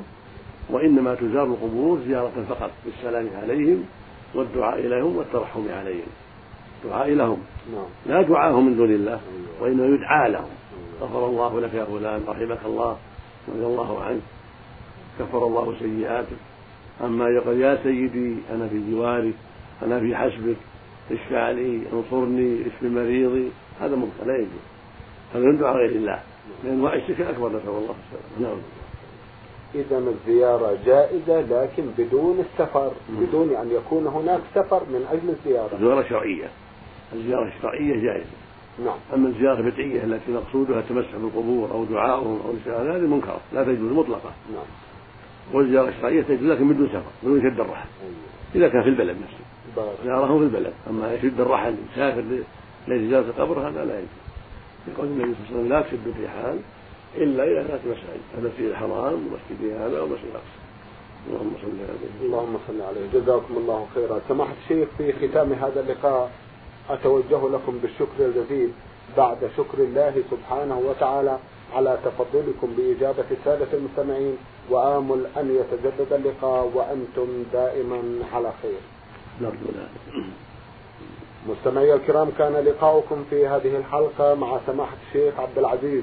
وإنما 0.71 1.15
تزار 1.15 1.45
القبور 1.45 2.01
زيارة 2.09 2.45
فقط 2.49 2.71
بالسلام 2.85 3.29
عليهم 3.43 3.85
والدعاء 4.35 4.81
لهم 4.81 5.17
والترحم 5.17 5.69
عليهم. 5.81 6.09
دعاء 6.85 7.11
لهم 7.11 7.39
نعم. 7.75 7.85
لا 8.07 8.23
دعاءهم 8.23 8.67
من 8.67 8.77
دون 8.77 8.91
الله 8.91 9.13
أيوة. 9.13 9.63
وإنما 9.63 9.87
يدعى 9.87 10.31
لهم. 10.31 10.45
أيوة. 10.45 11.11
غفر 11.11 11.27
الله 11.27 11.61
لك 11.61 11.75
يا 11.75 11.85
فلان 11.85 12.23
رحمك 12.29 12.59
الله 12.67 12.97
رضي 13.49 13.67
الله 13.67 14.03
عنك. 14.03 14.23
كفر 15.19 15.47
الله 15.47 15.75
سيئاتك. 15.79 16.41
أما 17.05 17.29
يقول 17.29 17.61
يا 17.61 17.79
سيدي 17.83 18.37
أنا 18.51 18.69
في 18.69 18.91
جوارك 18.91 19.35
أنا 19.83 20.01
في 20.01 20.17
حسبك. 20.17 20.57
اشفع 21.11 21.51
لي 21.51 21.83
انصرني. 21.93 22.61
اشف 22.63 22.83
مريضي؟ 22.83 23.51
هذا 23.81 23.97
منكر 23.97 24.27
لا 24.27 24.37
يجوز. 24.37 24.65
هذا 25.35 25.45
من 25.45 25.59
دعاء 25.59 25.77
غير 25.77 25.91
الله. 25.91 26.21
من 26.65 26.71
انواع 26.71 26.95
الشرك 26.95 27.21
الاكبر 27.21 27.49
نسأل 27.49 27.69
الله 27.69 27.95
السلامة. 28.05 28.41
نعم. 28.41 28.59
إذا 29.75 29.99
الزيارة 29.99 30.79
جائزة 30.87 31.41
لكن 31.41 31.85
بدون 31.99 32.39
السفر. 32.39 32.93
بدون 33.09 33.57
أن 33.57 33.71
يكون 33.71 34.07
هناك 34.07 34.41
سفر 34.55 34.83
من 34.91 35.07
أجل 35.13 35.31
الزيارة. 35.31 35.75
الزيارة 35.75 36.09
شرعية. 36.09 36.51
الزيارة 37.13 37.49
الشرعية 37.57 38.03
جائزة. 38.05 38.31
نعم. 38.85 38.99
أما 39.15 39.29
الزيارة 39.29 39.61
البدعية 39.61 40.05
التي 40.05 40.33
مقصودها 40.33 40.79
التمسح 40.79 41.17
بالقبور 41.17 41.71
أو 41.71 41.85
دعاؤهم 41.85 42.41
أو 42.45 42.51
الاستغاثة 42.51 42.97
هذه 42.97 43.07
منكرة 43.07 43.41
لا 43.53 43.65
تجوز 43.65 43.93
مطلقة. 43.93 44.33
نعم. 44.53 44.65
والزيارة 45.53 45.89
الشرعية 45.89 46.23
تجوز 46.23 46.43
لكن 46.43 46.69
بدون 46.69 46.89
سفر 46.89 47.11
بدون 47.23 47.41
شد 47.41 47.61
الرحل. 47.61 47.89
أيوه. 48.03 48.15
إذا 48.55 48.69
كان 48.69 48.83
في 48.83 48.89
البلد 48.89 49.17
نفسه. 49.17 49.93
زيارة 50.05 50.39
في 50.39 50.45
البلد. 50.45 50.73
أما 50.91 51.15
يشد 51.15 51.41
الرحل 51.41 51.75
يسافر 51.93 52.25
لزيارة 52.89 53.25
القبر 53.25 53.69
هذا 53.69 53.85
لا 53.85 53.99
يجوز. 53.99 54.21
يقول 54.89 55.07
النبي 55.07 55.35
صلى 55.35 55.61
الله 55.61 55.61
عليه 55.61 55.61
وسلم 55.61 55.69
لا 55.69 55.83
تشد 55.83 56.19
الرحال 56.19 56.59
إلا 57.17 57.45
إلى 57.45 57.65
ثلاث 57.69 57.81
مساجد. 57.87 58.21
المسجد 58.39 58.71
الحرام 58.71 59.15
ومسجد 59.15 59.81
هذا 59.81 60.01
ومسجد 60.01 60.25
الأقصى 60.31 60.61
اللهم 61.29 61.53
صل 61.63 61.69
عليه 61.69 62.27
اللهم 62.27 62.59
صل 62.69 62.81
عليه. 62.81 63.21
جزاكم 63.21 63.57
الله 63.57 63.87
خيرا. 63.95 64.21
سماحة 64.29 64.53
الشيخ 64.65 64.89
في 64.99 65.13
ختام 65.13 65.53
هذا 65.53 65.81
اللقاء 65.81 66.31
أتوجه 66.91 67.49
لكم 67.49 67.79
بالشكر 67.83 68.19
الجزيل 68.21 68.71
بعد 69.17 69.51
شكر 69.57 69.79
الله 69.79 70.23
سبحانه 70.31 70.79
وتعالى 70.79 71.39
على 71.75 71.99
تفضلكم 72.05 72.75
بإجابة 72.77 73.25
سادة 73.45 73.67
المستمعين 73.73 74.37
وآمل 74.71 75.27
أن 75.37 75.57
يتجدد 75.61 76.13
اللقاء 76.13 76.71
وأنتم 76.75 77.45
دائما 77.53 78.03
على 78.35 78.53
خير. 78.63 78.81
نرجو 79.41 79.67
ذلك. 79.67 80.25
مستمعي 81.49 81.95
الكرام 81.95 82.31
كان 82.39 82.53
لقاؤكم 82.53 83.25
في 83.31 83.47
هذه 83.47 83.77
الحلقة 83.77 84.35
مع 84.35 84.59
سماحة 84.67 84.97
الشيخ 85.09 85.41
عبد 85.41 85.59
العزيز 85.59 86.03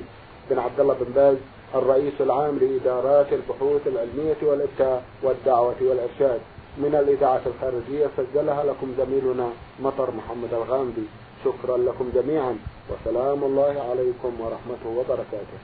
بن 0.50 0.60
عبد 0.60 0.80
الله 0.80 0.94
بن 0.94 1.14
باز 1.16 1.38
الرئيس 1.76 2.14
العام 2.20 2.58
لإدارات 2.58 3.34
البحوث 3.34 3.88
العلمية 3.88 4.38
والإفتاء 4.42 5.04
والدعوة 5.24 5.76
والإرشاد. 5.82 6.40
من 6.78 6.96
الإذاعة 6.96 7.42
الخارجية 7.46 8.08
سجلها 8.18 8.64
لكم 8.64 8.94
زميلنا 8.98 9.50
مطر 9.80 10.12
محمد 10.12 10.54
الغامدي. 10.54 11.08
شكرا 11.46 11.78
لكم 11.78 12.10
جميعا. 12.16 12.58
وسلام 12.90 13.44
الله 13.44 13.76
عليكم 13.92 14.42
ورحمته 14.42 14.90
وبركاته. 14.98 15.58